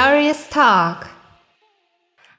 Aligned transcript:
Glorious 0.00 0.48
Talk. 0.48 1.08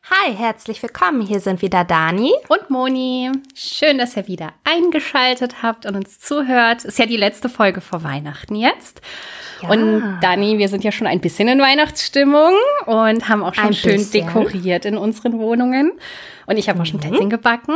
Hi, 0.09 0.33
herzlich 0.33 0.81
willkommen. 0.81 1.19
Hier 1.19 1.41
sind 1.41 1.61
wieder 1.61 1.83
Dani 1.83 2.31
und 2.47 2.69
Moni. 2.69 3.33
Schön, 3.53 3.97
dass 3.97 4.15
ihr 4.15 4.29
wieder 4.29 4.53
eingeschaltet 4.63 5.61
habt 5.61 5.85
und 5.85 5.97
uns 5.97 6.21
zuhört. 6.21 6.85
Ist 6.85 6.99
ja 6.99 7.05
die 7.05 7.17
letzte 7.17 7.49
Folge 7.49 7.81
vor 7.81 8.01
Weihnachten 8.01 8.55
jetzt. 8.55 9.01
Ja. 9.61 9.71
Und 9.71 10.19
Dani, 10.21 10.57
wir 10.57 10.69
sind 10.69 10.85
ja 10.85 10.93
schon 10.93 11.05
ein 11.05 11.19
bisschen 11.19 11.49
in 11.49 11.59
Weihnachtsstimmung 11.59 12.53
und 12.85 13.27
haben 13.27 13.43
auch 13.43 13.55
schon 13.55 13.65
ein 13.65 13.73
schön 13.73 13.97
bisschen. 13.97 14.25
dekoriert 14.25 14.85
in 14.85 14.95
unseren 14.95 15.37
Wohnungen. 15.37 15.91
Und 16.45 16.55
ich 16.55 16.69
habe 16.69 16.77
mhm. 16.77 16.83
auch 16.83 16.85
schon 16.85 17.01
mhm. 17.01 17.09
Plätzchen 17.09 17.29
gebacken. 17.29 17.75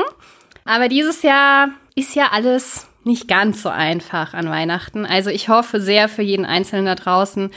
Aber 0.64 0.88
dieses 0.88 1.24
Jahr 1.24 1.72
ist 1.94 2.16
ja 2.16 2.30
alles 2.32 2.88
nicht 3.04 3.28
ganz 3.28 3.62
so 3.62 3.68
einfach 3.68 4.34
an 4.34 4.50
Weihnachten. 4.50 5.06
Also 5.06 5.30
ich 5.30 5.50
hoffe 5.50 5.82
sehr 5.82 6.08
für 6.08 6.22
jeden 6.22 6.46
Einzelnen 6.46 6.86
da 6.86 6.96
draußen, 6.96 7.52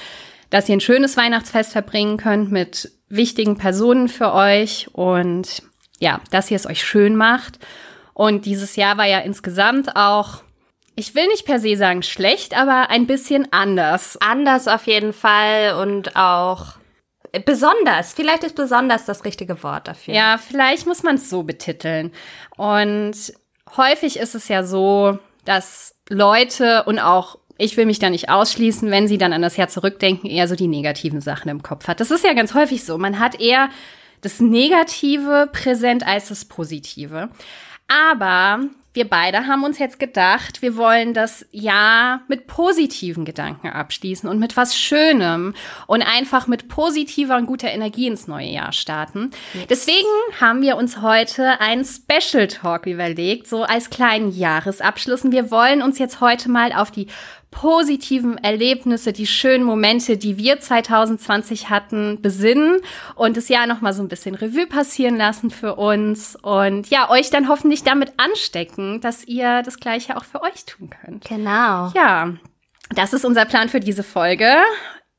dass 0.50 0.68
ihr 0.68 0.76
ein 0.76 0.80
schönes 0.80 1.16
Weihnachtsfest 1.16 1.72
verbringen 1.72 2.16
könnt 2.16 2.50
mit 2.50 2.92
wichtigen 3.08 3.56
Personen 3.56 4.08
für 4.08 4.32
euch 4.32 4.88
und 4.92 5.62
ja, 5.98 6.20
dass 6.30 6.50
ihr 6.50 6.56
es 6.56 6.66
euch 6.66 6.84
schön 6.84 7.16
macht. 7.16 7.58
Und 8.14 8.46
dieses 8.46 8.76
Jahr 8.76 8.96
war 8.96 9.06
ja 9.06 9.18
insgesamt 9.20 9.96
auch, 9.96 10.42
ich 10.94 11.14
will 11.14 11.26
nicht 11.28 11.44
per 11.44 11.60
se 11.60 11.76
sagen 11.76 12.02
schlecht, 12.02 12.56
aber 12.56 12.90
ein 12.90 13.06
bisschen 13.06 13.52
anders. 13.52 14.16
Anders 14.20 14.68
auf 14.68 14.86
jeden 14.86 15.12
Fall 15.12 15.74
und 15.80 16.16
auch 16.16 16.76
besonders. 17.44 18.14
Vielleicht 18.14 18.44
ist 18.44 18.56
besonders 18.56 19.04
das 19.04 19.24
richtige 19.24 19.62
Wort 19.62 19.88
dafür. 19.88 20.14
Ja, 20.14 20.38
vielleicht 20.38 20.86
muss 20.86 21.02
man 21.02 21.16
es 21.16 21.28
so 21.28 21.42
betiteln. 21.42 22.12
Und 22.56 23.34
häufig 23.76 24.18
ist 24.18 24.34
es 24.34 24.48
ja 24.48 24.64
so, 24.64 25.18
dass 25.44 25.96
Leute 26.08 26.84
und 26.84 26.98
auch 26.98 27.38
ich 27.58 27.76
will 27.76 27.86
mich 27.86 27.98
da 27.98 28.10
nicht 28.10 28.28
ausschließen, 28.28 28.90
wenn 28.90 29.08
sie 29.08 29.18
dann 29.18 29.32
an 29.32 29.42
das 29.42 29.56
Jahr 29.56 29.68
zurückdenken, 29.68 30.28
eher 30.30 30.48
so 30.48 30.56
die 30.56 30.68
negativen 30.68 31.20
Sachen 31.20 31.48
im 31.48 31.62
Kopf 31.62 31.88
hat. 31.88 32.00
Das 32.00 32.10
ist 32.10 32.24
ja 32.24 32.32
ganz 32.34 32.54
häufig 32.54 32.84
so. 32.84 32.98
Man 32.98 33.18
hat 33.18 33.40
eher 33.40 33.68
das 34.20 34.40
Negative 34.40 35.48
präsent 35.52 36.06
als 36.06 36.28
das 36.28 36.44
Positive. 36.44 37.28
Aber 37.88 38.60
wir 38.96 39.08
beide 39.08 39.46
haben 39.46 39.62
uns 39.62 39.78
jetzt 39.78 39.98
gedacht, 39.98 40.62
wir 40.62 40.74
wollen 40.74 41.12
das 41.12 41.44
Jahr 41.52 42.22
mit 42.28 42.46
positiven 42.46 43.26
Gedanken 43.26 43.68
abschließen 43.68 44.26
und 44.26 44.38
mit 44.38 44.56
was 44.56 44.74
Schönem 44.74 45.54
und 45.86 46.00
einfach 46.00 46.46
mit 46.46 46.68
positiver 46.68 47.36
und 47.36 47.44
guter 47.44 47.68
Energie 47.68 48.06
ins 48.06 48.26
neue 48.26 48.48
Jahr 48.48 48.72
starten. 48.72 49.32
Yes. 49.52 49.66
Deswegen 49.68 50.40
haben 50.40 50.62
wir 50.62 50.78
uns 50.78 51.02
heute 51.02 51.60
einen 51.60 51.84
Special 51.84 52.48
Talk 52.48 52.86
überlegt, 52.86 53.48
so 53.48 53.64
als 53.64 53.90
kleinen 53.90 54.32
Jahresabschluss. 54.32 55.24
Und 55.24 55.32
wir 55.32 55.50
wollen 55.50 55.82
uns 55.82 55.98
jetzt 55.98 56.22
heute 56.22 56.50
mal 56.50 56.72
auf 56.72 56.90
die 56.90 57.08
positiven 57.56 58.36
Erlebnisse, 58.36 59.14
die 59.14 59.26
schönen 59.26 59.64
Momente, 59.64 60.18
die 60.18 60.36
wir 60.36 60.60
2020 60.60 61.70
hatten, 61.70 62.20
besinnen 62.20 62.80
und 63.14 63.38
das 63.38 63.48
Jahr 63.48 63.66
noch 63.66 63.80
mal 63.80 63.94
so 63.94 64.02
ein 64.02 64.08
bisschen 64.08 64.34
Revue 64.34 64.66
passieren 64.66 65.16
lassen 65.16 65.50
für 65.50 65.76
uns 65.76 66.36
und 66.36 66.90
ja, 66.90 67.08
euch 67.08 67.30
dann 67.30 67.48
hoffentlich 67.48 67.82
damit 67.82 68.12
anstecken, 68.18 69.00
dass 69.00 69.24
ihr 69.24 69.62
das 69.62 69.80
gleiche 69.80 70.18
auch 70.18 70.24
für 70.24 70.42
euch 70.42 70.66
tun 70.66 70.90
könnt. 70.90 71.24
Genau. 71.24 71.90
Ja. 71.94 72.34
Das 72.94 73.14
ist 73.14 73.24
unser 73.24 73.46
Plan 73.46 73.70
für 73.70 73.80
diese 73.80 74.02
Folge. 74.02 74.52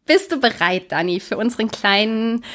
Bist 0.05 0.31
du 0.31 0.39
bereit, 0.39 0.91
Dani, 0.91 1.19
für 1.19 1.37
unseren 1.37 1.69
kleinen 1.69 2.45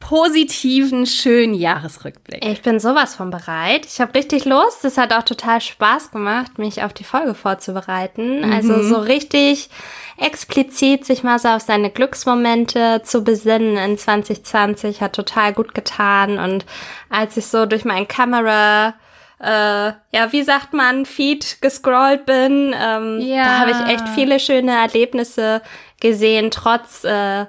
positiven, 0.00 1.06
schönen 1.06 1.54
Jahresrückblick. 1.54 2.44
Ich 2.44 2.62
bin 2.62 2.78
sowas 2.80 3.16
von 3.16 3.30
bereit. 3.30 3.84
Ich 3.86 4.00
habe 4.00 4.14
richtig 4.14 4.44
Lust. 4.44 4.84
Es 4.84 4.96
hat 4.96 5.12
auch 5.12 5.24
total 5.24 5.60
Spaß 5.60 6.12
gemacht, 6.12 6.58
mich 6.58 6.82
auf 6.82 6.92
die 6.92 7.04
Folge 7.04 7.34
vorzubereiten. 7.34 8.46
Mhm. 8.46 8.52
Also 8.52 8.82
so 8.82 8.96
richtig 8.96 9.70
explizit 10.16 11.04
sich 11.04 11.22
mal 11.22 11.38
so 11.38 11.48
auf 11.48 11.62
seine 11.62 11.90
Glücksmomente 11.90 13.02
zu 13.04 13.22
besinnen 13.22 13.76
in 13.76 13.98
2020 13.98 15.00
hat 15.00 15.14
total 15.14 15.52
gut 15.52 15.74
getan. 15.74 16.38
Und 16.38 16.64
als 17.10 17.36
ich 17.36 17.46
so 17.46 17.66
durch 17.66 17.84
mein 17.84 18.08
Kamera 18.08 18.94
äh, 19.40 19.92
ja, 20.12 20.32
wie 20.32 20.42
sagt 20.42 20.72
man, 20.72 21.06
Feed 21.06 21.60
gescrollt 21.60 22.26
bin, 22.26 22.74
ähm, 22.76 23.20
ja. 23.20 23.44
da 23.44 23.58
habe 23.60 23.70
ich 23.70 23.94
echt 23.94 24.08
viele 24.08 24.40
schöne 24.40 24.72
Erlebnisse 24.72 25.62
gesehen, 26.00 26.50
trotz 26.50 27.04
äh, 27.04 27.46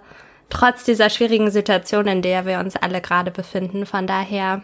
trotz 0.49 0.83
dieser 0.83 1.09
schwierigen 1.09 1.51
Situation, 1.51 2.07
in 2.07 2.21
der 2.21 2.45
wir 2.45 2.59
uns 2.59 2.75
alle 2.75 3.01
gerade 3.01 3.31
befinden. 3.31 3.85
Von 3.85 4.07
daher 4.07 4.63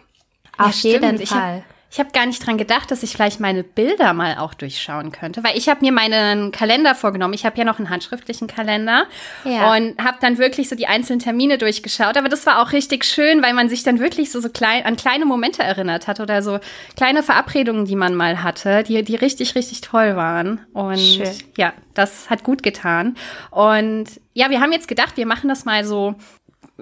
auf 0.58 0.82
ja, 0.82 0.92
jeden 0.92 1.26
Fall. 1.26 1.64
Ich 1.96 2.00
habe 2.00 2.10
gar 2.12 2.26
nicht 2.26 2.46
dran 2.46 2.58
gedacht, 2.58 2.92
dass 2.92 3.04
ich 3.04 3.14
vielleicht 3.14 3.40
meine 3.40 3.64
Bilder 3.64 4.12
mal 4.12 4.38
auch 4.40 4.54
durchschauen 4.54 5.14
könnte, 5.14 5.46
weil 5.46 5.58
ich 5.58 5.70
habe 5.70 5.80
mir 5.80 5.94
meinen 5.94 6.52
Kalender 6.52 6.94
vorgenommen. 6.94 7.34
Ich 7.34 7.46
habe 7.46 7.58
ja 7.58 7.64
noch 7.64 7.80
einen 7.80 7.90
handschriftlichen 7.90 8.48
Kalender 8.48 9.06
ja. 9.46 9.74
und 9.74 9.98
habe 10.04 10.18
dann 10.20 10.38
wirklich 10.38 10.68
so 10.68 10.76
die 10.76 10.88
einzelnen 10.88 11.20
Termine 11.20 11.58
durchgeschaut. 11.58 12.18
Aber 12.18 12.28
das 12.28 12.46
war 12.46 12.62
auch 12.62 12.74
richtig 12.74 13.06
schön, 13.06 13.42
weil 13.42 13.54
man 13.54 13.70
sich 13.70 13.84
dann 13.84 14.02
wirklich 14.02 14.30
so, 14.30 14.42
so 14.42 14.50
klein, 14.50 14.86
an 14.86 14.98
kleine 14.98 15.24
Momente 15.24 15.64
erinnert 15.64 16.08
hat 16.08 16.20
oder 16.20 16.42
so 16.42 16.60
kleine 16.98 17.24
Verabredungen, 17.24 17.86
die 17.86 17.96
man 17.96 18.14
mal 18.14 18.44
hatte, 18.44 18.84
die, 18.84 19.02
die 19.02 19.16
richtig, 19.16 19.56
richtig 19.56 19.80
toll 19.80 20.18
waren. 20.18 20.66
Und 20.74 21.00
schön. 21.00 21.32
ja, 21.56 21.72
das 21.94 22.30
hat 22.30 22.44
gut 22.44 22.62
getan. 22.62 23.16
Und 23.52 24.20
ja, 24.34 24.50
wir 24.50 24.60
haben 24.60 24.74
jetzt 24.74 24.90
gedacht, 24.90 25.16
wir 25.16 25.26
machen 25.26 25.48
das 25.48 25.64
mal 25.64 25.86
so 25.86 26.16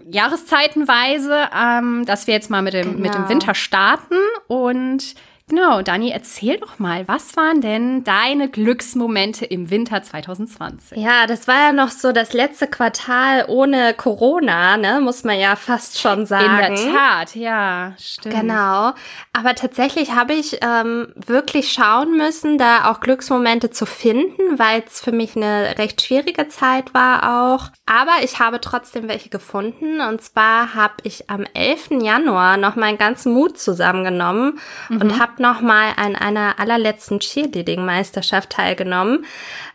jahreszeitenweise, 0.09 1.49
ähm, 1.55 2.05
dass 2.05 2.27
wir 2.27 2.33
jetzt 2.33 2.49
mal 2.49 2.61
mit 2.61 2.73
dem, 2.73 2.83
genau. 2.83 2.99
mit 2.99 3.13
dem 3.13 3.21
genau. 3.21 3.29
Winter 3.29 3.53
starten 3.53 4.15
und 4.47 5.15
Genau, 5.55 5.83
Dani, 5.83 6.09
erzähl 6.09 6.57
doch 6.57 6.79
mal, 6.79 7.07
was 7.07 7.37
waren 7.37 7.61
denn 7.61 8.03
deine 8.03 8.49
Glücksmomente 8.49 9.45
im 9.45 9.69
Winter 9.69 10.01
2020? 10.01 10.97
Ja, 10.97 11.27
das 11.27 11.47
war 11.47 11.67
ja 11.67 11.71
noch 11.71 11.89
so 11.89 12.11
das 12.11 12.33
letzte 12.33 12.65
Quartal 12.65 13.45
ohne 13.47 13.93
Corona, 13.93 14.77
ne, 14.77 14.99
muss 14.99 15.23
man 15.23 15.37
ja 15.37 15.55
fast 15.55 15.99
schon 15.99 16.25
sagen. 16.25 16.45
In 16.45 16.75
der 16.75 16.93
Tat, 16.93 17.35
ja, 17.35 17.93
stimmt. 17.99 18.33
Genau, 18.33 18.93
aber 19.31 19.53
tatsächlich 19.53 20.15
habe 20.15 20.33
ich 20.33 20.57
ähm, 20.61 21.13
wirklich 21.15 21.71
schauen 21.71 22.17
müssen, 22.17 22.57
da 22.57 22.89
auch 22.89 22.99
Glücksmomente 22.99 23.69
zu 23.69 23.85
finden, 23.85 24.57
weil 24.57 24.83
es 24.87 25.01
für 25.01 25.11
mich 25.11 25.35
eine 25.35 25.77
recht 25.77 26.01
schwierige 26.01 26.47
Zeit 26.47 26.95
war 26.95 27.51
auch. 27.51 27.69
Aber 27.85 28.23
ich 28.23 28.39
habe 28.39 28.59
trotzdem 28.59 29.07
welche 29.07 29.29
gefunden 29.29 30.01
und 30.01 30.19
zwar 30.23 30.73
habe 30.73 30.95
ich 31.03 31.29
am 31.29 31.45
11. 31.53 32.01
Januar 32.01 32.57
noch 32.57 32.75
meinen 32.75 32.97
ganzen 32.97 33.33
Mut 33.33 33.59
zusammengenommen 33.59 34.57
mhm. 34.89 35.01
und 35.01 35.19
habe 35.19 35.33
habe 35.33 35.42
nochmal 35.43 35.93
an 35.97 36.15
einer 36.15 36.59
allerletzten 36.59 37.19
Cheerleading-Meisterschaft 37.19 38.49
teilgenommen. 38.49 39.25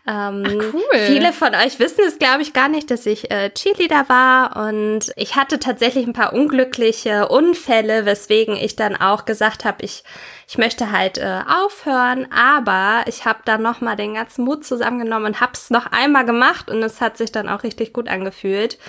Ähm, 0.07 0.43
Ach, 0.45 0.73
cool. 0.73 0.99
Viele 1.05 1.31
von 1.31 1.53
euch 1.55 1.79
wissen 1.79 2.01
es, 2.05 2.19
glaube 2.19 2.41
ich, 2.41 2.51
gar 2.51 2.67
nicht, 2.67 2.91
dass 2.91 3.05
ich 3.05 3.31
äh, 3.31 3.51
Cheerleader 3.51 4.09
war 4.09 4.67
und 4.67 5.13
ich 5.15 5.35
hatte 5.35 5.59
tatsächlich 5.59 6.05
ein 6.05 6.13
paar 6.13 6.33
unglückliche 6.33 7.29
Unfälle, 7.29 8.05
weswegen 8.05 8.55
ich 8.55 8.75
dann 8.75 8.97
auch 8.97 9.25
gesagt 9.25 9.63
habe, 9.63 9.85
ich 9.85 10.03
ich 10.51 10.57
möchte 10.57 10.91
halt 10.91 11.19
äh, 11.19 11.41
aufhören, 11.47 12.25
aber 12.31 13.03
ich 13.05 13.25
habe 13.25 13.41
dann 13.45 13.61
noch 13.61 13.81
mal 13.81 13.95
den 13.95 14.15
ganzen 14.15 14.45
Mut 14.45 14.65
zusammengenommen 14.65 15.27
und 15.27 15.41
habe 15.41 15.51
es 15.53 15.69
noch 15.69 15.85
einmal 15.91 16.25
gemacht 16.25 16.71
und 16.71 16.81
es 16.81 17.01
hat 17.01 17.19
sich 17.19 17.31
dann 17.31 17.47
auch 17.47 17.61
richtig 17.61 17.93
gut 17.93 18.09
angefühlt. 18.09 18.79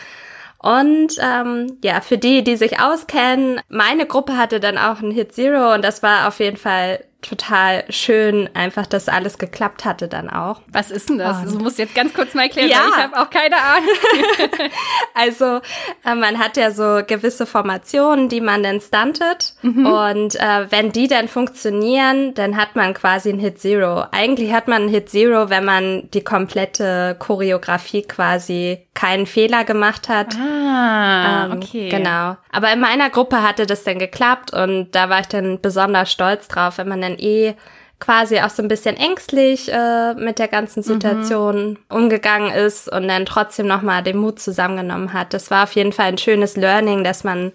Und 0.62 1.14
ähm, 1.20 1.78
ja, 1.82 2.02
für 2.02 2.18
die, 2.18 2.44
die 2.44 2.56
sich 2.56 2.80
auskennen, 2.80 3.60
meine 3.68 4.06
Gruppe 4.06 4.36
hatte 4.36 4.60
dann 4.60 4.76
auch 4.76 4.98
einen 5.02 5.10
Hit 5.10 5.32
Zero 5.32 5.72
und 5.74 5.82
das 5.82 6.02
war 6.02 6.28
auf 6.28 6.38
jeden 6.38 6.58
Fall 6.58 7.02
total 7.22 7.84
schön, 7.90 8.48
einfach, 8.54 8.86
dass 8.86 9.08
alles 9.08 9.38
geklappt 9.38 9.84
hatte 9.84 10.08
dann 10.08 10.30
auch. 10.30 10.62
Was 10.72 10.90
ist 10.90 11.08
denn 11.08 11.18
das? 11.18 11.42
Und 11.42 11.52
du 11.54 11.58
musst 11.58 11.78
jetzt 11.78 11.94
ganz 11.94 12.14
kurz 12.14 12.34
mal 12.34 12.44
erklären, 12.44 12.68
ja. 12.68 12.86
ich 12.88 12.96
habe 12.96 13.16
auch 13.18 13.30
keine 13.30 13.56
Ahnung. 13.56 14.70
also 15.14 15.60
äh, 16.04 16.14
man 16.14 16.38
hat 16.38 16.56
ja 16.56 16.70
so 16.70 17.02
gewisse 17.06 17.46
Formationen, 17.46 18.28
die 18.28 18.40
man 18.40 18.62
dann 18.62 18.80
stuntet 18.80 19.54
mhm. 19.62 19.86
und 19.86 20.36
äh, 20.36 20.70
wenn 20.70 20.92
die 20.92 21.08
dann 21.08 21.28
funktionieren, 21.28 22.34
dann 22.34 22.56
hat 22.56 22.76
man 22.76 22.94
quasi 22.94 23.30
ein 23.30 23.38
Hit 23.38 23.60
Zero. 23.60 24.04
Eigentlich 24.12 24.52
hat 24.52 24.68
man 24.68 24.84
ein 24.84 24.88
Hit 24.88 25.10
Zero, 25.10 25.50
wenn 25.50 25.64
man 25.64 26.08
die 26.10 26.24
komplette 26.24 27.16
Choreografie 27.18 28.02
quasi 28.02 28.86
keinen 28.94 29.26
Fehler 29.26 29.64
gemacht 29.64 30.08
hat. 30.08 30.36
Ah, 30.36 31.46
ähm, 31.46 31.52
okay. 31.52 31.88
Genau. 31.88 32.36
Aber 32.52 32.72
in 32.72 32.80
meiner 32.80 33.08
Gruppe 33.08 33.42
hatte 33.42 33.66
das 33.66 33.84
dann 33.84 33.98
geklappt 33.98 34.52
und 34.52 34.90
da 34.92 35.08
war 35.08 35.20
ich 35.20 35.28
dann 35.28 35.60
besonders 35.60 36.12
stolz 36.12 36.48
drauf, 36.48 36.78
wenn 36.78 36.88
man 36.88 37.00
dann 37.00 37.09
eh 37.18 37.54
quasi 38.00 38.40
auch 38.40 38.50
so 38.50 38.62
ein 38.62 38.68
bisschen 38.68 38.96
ängstlich 38.96 39.70
äh, 39.70 40.14
mit 40.14 40.38
der 40.38 40.48
ganzen 40.48 40.82
Situation 40.82 41.70
mhm. 41.70 41.78
umgegangen 41.88 42.50
ist 42.50 42.90
und 42.90 43.06
dann 43.08 43.26
trotzdem 43.26 43.66
nochmal 43.66 44.02
den 44.02 44.16
Mut 44.16 44.40
zusammengenommen 44.40 45.12
hat. 45.12 45.34
Das 45.34 45.50
war 45.50 45.64
auf 45.64 45.72
jeden 45.74 45.92
Fall 45.92 46.06
ein 46.06 46.18
schönes 46.18 46.56
Learning, 46.56 47.04
dass 47.04 47.24
man 47.24 47.52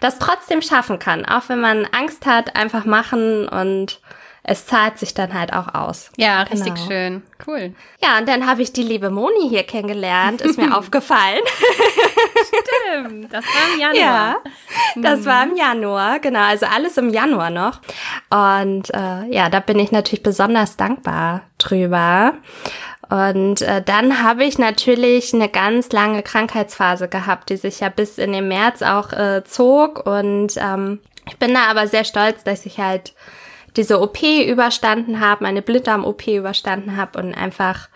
das 0.00 0.20
trotzdem 0.20 0.62
schaffen 0.62 1.00
kann, 1.00 1.24
auch 1.24 1.48
wenn 1.48 1.60
man 1.60 1.84
Angst 1.86 2.24
hat, 2.24 2.54
einfach 2.54 2.84
machen 2.84 3.48
und 3.48 4.00
es 4.42 4.66
zahlt 4.66 4.98
sich 4.98 5.14
dann 5.14 5.34
halt 5.34 5.52
auch 5.52 5.74
aus. 5.74 6.10
Ja, 6.16 6.42
richtig 6.42 6.74
genau. 6.74 6.86
schön. 6.86 7.22
Cool. 7.46 7.74
Ja, 8.02 8.18
und 8.18 8.28
dann 8.28 8.46
habe 8.46 8.62
ich 8.62 8.72
die 8.72 8.82
liebe 8.82 9.10
Moni 9.10 9.48
hier 9.48 9.64
kennengelernt, 9.64 10.40
ist 10.40 10.58
mir 10.58 10.74
aufgefallen. 10.78 11.40
Stimmt, 12.46 13.32
das 13.32 13.44
war 13.44 13.74
im 13.74 13.80
Januar. 13.80 13.96
Ja, 13.96 14.36
das 14.96 15.26
war 15.26 15.44
im 15.44 15.56
Januar, 15.56 16.18
genau, 16.20 16.40
also 16.40 16.66
alles 16.66 16.96
im 16.96 17.10
Januar 17.10 17.50
noch. 17.50 17.80
Und 18.30 18.92
äh, 18.94 19.26
ja, 19.30 19.48
da 19.50 19.60
bin 19.60 19.78
ich 19.78 19.92
natürlich 19.92 20.22
besonders 20.22 20.76
dankbar 20.76 21.42
drüber. 21.58 22.34
Und 23.10 23.62
äh, 23.62 23.82
dann 23.82 24.22
habe 24.22 24.44
ich 24.44 24.58
natürlich 24.58 25.32
eine 25.32 25.48
ganz 25.48 25.92
lange 25.92 26.22
Krankheitsphase 26.22 27.08
gehabt, 27.08 27.48
die 27.48 27.56
sich 27.56 27.80
ja 27.80 27.88
bis 27.88 28.18
in 28.18 28.32
den 28.32 28.48
März 28.48 28.82
auch 28.82 29.12
äh, 29.12 29.42
zog. 29.44 30.06
Und 30.06 30.54
ähm, 30.58 31.00
ich 31.26 31.38
bin 31.38 31.54
da 31.54 31.64
aber 31.70 31.86
sehr 31.86 32.04
stolz, 32.04 32.44
dass 32.44 32.66
ich 32.66 32.78
halt 32.78 33.14
diese 33.78 34.00
OP 34.00 34.22
überstanden 34.22 35.20
habe, 35.20 35.44
meine 35.44 35.62
Blinddarm-OP 35.62 36.26
überstanden 36.26 36.96
habe 36.96 37.18
und 37.18 37.34
einfach 37.34 37.88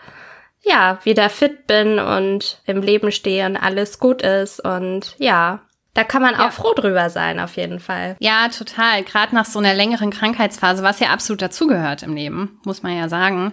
ja 0.63 0.97
wieder 1.03 1.29
fit 1.29 1.67
bin 1.67 1.99
und 1.99 2.61
im 2.65 2.81
Leben 2.81 3.11
stehe 3.11 3.45
und 3.45 3.57
alles 3.57 3.99
gut 3.99 4.21
ist. 4.21 4.63
Und 4.63 5.15
ja, 5.19 5.59
da 5.93 6.03
kann 6.03 6.21
man 6.21 6.35
auch 6.35 6.45
ja. 6.45 6.51
froh 6.51 6.73
drüber 6.73 7.09
sein, 7.09 7.39
auf 7.39 7.57
jeden 7.57 7.79
Fall. 7.79 8.15
Ja, 8.19 8.47
total. 8.47 9.03
Gerade 9.03 9.35
nach 9.35 9.45
so 9.45 9.59
einer 9.59 9.73
längeren 9.73 10.09
Krankheitsphase, 10.09 10.81
was 10.83 10.99
ja 10.99 11.09
absolut 11.09 11.41
dazugehört 11.41 12.01
im 12.01 12.15
Leben, 12.15 12.59
muss 12.63 12.81
man 12.81 12.97
ja 12.97 13.09
sagen. 13.09 13.51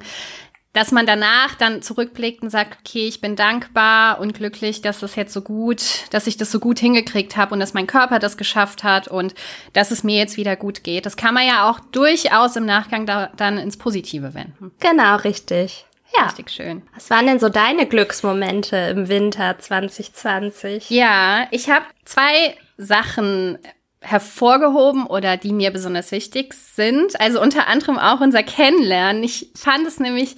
Dass 0.73 0.93
man 0.93 1.05
danach 1.05 1.57
dann 1.57 1.83
zurückblickt 1.83 2.43
und 2.43 2.51
sagt, 2.51 2.79
okay, 2.81 3.09
ich 3.09 3.21
bin 3.21 3.35
dankbar 3.35 4.21
und 4.21 4.35
glücklich, 4.35 4.83
dass 4.83 5.01
das 5.01 5.17
jetzt 5.17 5.33
so 5.33 5.41
gut, 5.41 5.83
dass 6.11 6.29
ich 6.29 6.37
das 6.37 6.53
so 6.53 6.61
gut 6.61 6.79
hingekriegt 6.79 7.37
habe 7.37 7.55
und 7.55 7.61
dass 7.61 7.75
mein 7.75 7.89
Körper 7.89 8.21
das 8.21 8.37
geschafft 8.37 8.85
hat 8.85 9.09
und 9.09 9.35
dass 9.73 9.91
es 9.91 10.05
mir 10.05 10.17
jetzt 10.17 10.37
wieder 10.37 10.55
gut 10.55 10.85
geht. 10.85 11.07
Das 11.07 11.17
kann 11.17 11.35
man 11.35 11.47
ja 11.47 11.69
auch 11.69 11.81
durchaus 11.81 12.55
im 12.55 12.67
Nachgang 12.67 13.05
da, 13.05 13.31
dann 13.37 13.59
ins 13.59 13.79
Positive 13.79 14.33
wenden. 14.35 14.71
Genau, 14.79 15.17
richtig. 15.17 15.87
Ja. 16.17 16.27
Richtig 16.27 16.51
schön. 16.51 16.83
Was 16.95 17.11
waren 17.11 17.27
denn 17.27 17.39
so 17.39 17.49
deine 17.49 17.87
Glücksmomente 17.87 18.77
im 18.77 19.09
Winter 19.09 19.59
2020? 19.59 20.91
Ja, 20.91 21.47
ich 21.51 21.71
habe 21.71 21.85
zwei 22.05 22.57
Sachen 22.77 23.59
hervorgehoben 24.01 25.07
oder 25.07 25.37
die 25.37 25.53
mir 25.53 25.71
besonders 25.71 26.11
wichtig 26.13 26.55
sind. 26.55 27.21
Also 27.21 27.41
unter 27.41 27.69
anderem 27.69 27.99
auch 27.99 28.21
unser 28.21 28.43
Kennenlernen. 28.43 29.23
Ich 29.23 29.51
fand 29.55 29.87
es 29.87 30.01
nämlich 30.01 30.37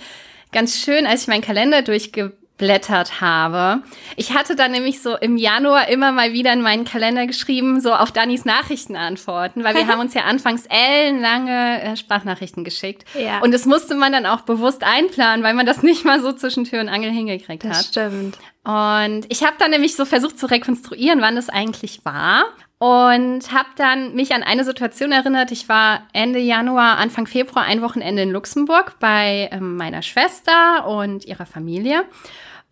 ganz 0.50 0.79
schön, 0.79 1.06
als 1.06 1.23
ich 1.23 1.29
meinen 1.29 1.43
Kalender 1.43 1.82
durchge 1.82 2.32
durchgeblättert 2.62 3.20
habe. 3.20 3.82
Ich 4.17 4.35
hatte 4.35 4.56
dann 4.56 4.73
nämlich 4.73 5.03
so 5.03 5.17
im 5.17 5.37
Januar 5.37 5.88
immer 5.88 6.12
mal 6.12 6.32
wieder 6.32 6.53
in 6.53 6.62
meinen 6.62 6.85
Kalender 6.85 7.26
geschrieben, 7.26 7.81
so 7.81 7.93
auf 7.93 8.12
Dannys 8.12 8.44
Nachrichten 8.44 8.97
antworten, 8.97 9.65
weil 9.65 9.75
wir 9.75 9.87
haben 9.88 10.00
uns 10.00 10.15
ja 10.15 10.23
anfangs 10.23 10.67
ellenlange 10.69 11.82
äh, 11.82 11.97
Sprachnachrichten 11.97 12.65
geschickt. 12.65 13.05
Ja. 13.19 13.41
Und 13.41 13.53
das 13.53 13.67
musste 13.67 13.94
man 13.94 14.12
dann 14.12 14.26
auch 14.26 14.43
bewusst 14.43 14.85
einplanen, 14.85 15.44
weil 15.44 15.55
man 15.55 15.67
das 15.67 15.82
nicht 15.82 16.05
mal 16.05 16.20
so 16.20 16.32
zwischen 16.32 16.65
Tür 16.65 16.81
und 16.81 16.88
Angel 16.88 17.11
hingekriegt 17.11 17.65
das 17.65 17.70
hat. 17.70 17.79
Das 17.79 17.88
stimmt. 17.88 18.38
Und 18.65 19.26
ich 19.29 19.43
habe 19.44 19.56
dann 19.58 19.73
nämlich 19.73 19.97
so 19.97 20.05
versucht 20.05 20.38
zu 20.38 20.47
rekonstruieren, 20.47 21.20
wann 21.20 21.35
das 21.35 21.49
eigentlich 21.49 22.05
war 22.05 22.44
und 22.82 23.52
habe 23.52 23.69
dann 23.76 24.12
mich 24.17 24.34
an 24.34 24.43
eine 24.43 24.64
Situation 24.64 25.12
erinnert. 25.12 25.52
Ich 25.52 25.69
war 25.69 26.00
Ende 26.12 26.40
Januar, 26.40 26.99
Anfang 26.99 27.29
Februar 27.29 27.64
ein 27.64 27.81
Wochenende 27.81 28.23
in 28.23 28.32
Luxemburg 28.32 28.96
bei 28.99 29.49
ähm, 29.52 29.76
meiner 29.76 30.02
Schwester 30.02 30.84
und 30.88 31.25
ihrer 31.25 31.46
Familie. 31.46 32.05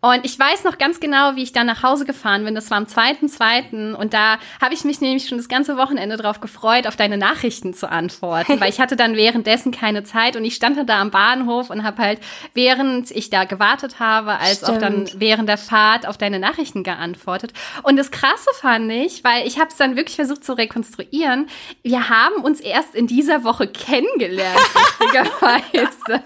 Und 0.03 0.25
ich 0.25 0.37
weiß 0.37 0.63
noch 0.63 0.79
ganz 0.79 0.99
genau, 0.99 1.35
wie 1.35 1.43
ich 1.43 1.53
dann 1.53 1.67
nach 1.67 1.83
Hause 1.83 2.05
gefahren 2.05 2.43
bin. 2.43 2.55
Das 2.55 2.71
war 2.71 2.77
am 2.77 2.85
2.2. 2.85 3.93
Und 3.93 4.15
da 4.15 4.39
habe 4.59 4.73
ich 4.73 4.83
mich 4.83 4.99
nämlich 4.99 5.27
schon 5.27 5.37
das 5.37 5.47
ganze 5.47 5.77
Wochenende 5.77 6.17
drauf 6.17 6.39
gefreut, 6.39 6.87
auf 6.87 6.95
deine 6.95 7.17
Nachrichten 7.17 7.75
zu 7.75 7.89
antworten, 7.89 8.59
weil 8.59 8.69
ich 8.71 8.79
hatte 8.79 8.95
dann 8.95 9.15
währenddessen 9.15 9.71
keine 9.71 10.03
Zeit 10.03 10.35
und 10.35 10.43
ich 10.43 10.55
stand 10.55 10.77
dann 10.77 10.87
da 10.87 10.99
am 10.99 11.11
Bahnhof 11.11 11.69
und 11.69 11.83
habe 11.83 12.01
halt, 12.01 12.19
während 12.55 13.11
ich 13.11 13.29
da 13.29 13.43
gewartet 13.43 13.99
habe, 13.99 14.39
als 14.39 14.57
Stimmt. 14.57 14.71
auch 14.71 14.77
dann 14.79 15.09
während 15.15 15.47
der 15.47 15.59
Fahrt 15.59 16.07
auf 16.07 16.17
deine 16.17 16.39
Nachrichten 16.39 16.83
geantwortet. 16.83 17.53
Und 17.83 17.97
das 17.97 18.09
Krasse 18.09 18.49
fand 18.59 18.91
ich, 18.91 19.23
weil 19.23 19.45
ich 19.45 19.59
habe 19.59 19.69
es 19.69 19.77
dann 19.77 19.95
wirklich 19.95 20.15
versucht 20.15 20.43
zu 20.43 20.53
rekonstruieren, 20.53 21.47
wir 21.83 22.09
haben 22.09 22.41
uns 22.43 22.59
erst 22.59 22.95
in 22.95 23.05
dieser 23.05 23.43
Woche 23.43 23.67
kennengelernt, 23.67 24.57
lustigerweise. 24.99 26.23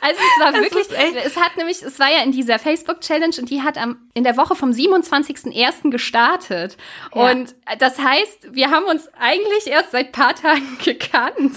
Also 0.00 0.20
es 0.20 0.44
war 0.44 0.54
wirklich, 0.54 1.24
es 1.24 1.36
hat 1.36 1.56
nämlich, 1.56 1.82
es 1.82 1.98
war 1.98 2.10
ja 2.10 2.22
in 2.22 2.32
dieser 2.32 2.58
Facebook-Challenge 2.58 3.34
und 3.38 3.50
die 3.50 3.62
hat 3.62 3.78
am, 3.78 4.03
in 4.14 4.22
der 4.22 4.36
Woche 4.36 4.54
vom 4.54 4.70
27.01. 4.70 5.90
gestartet. 5.90 6.76
Ja. 7.14 7.30
Und 7.30 7.54
das 7.78 7.98
heißt, 7.98 8.54
wir 8.54 8.70
haben 8.70 8.84
uns 8.86 9.08
eigentlich 9.18 9.66
erst 9.66 9.90
seit 9.90 10.12
paar 10.12 10.34
Tagen 10.34 10.78
gekannt. 10.84 11.56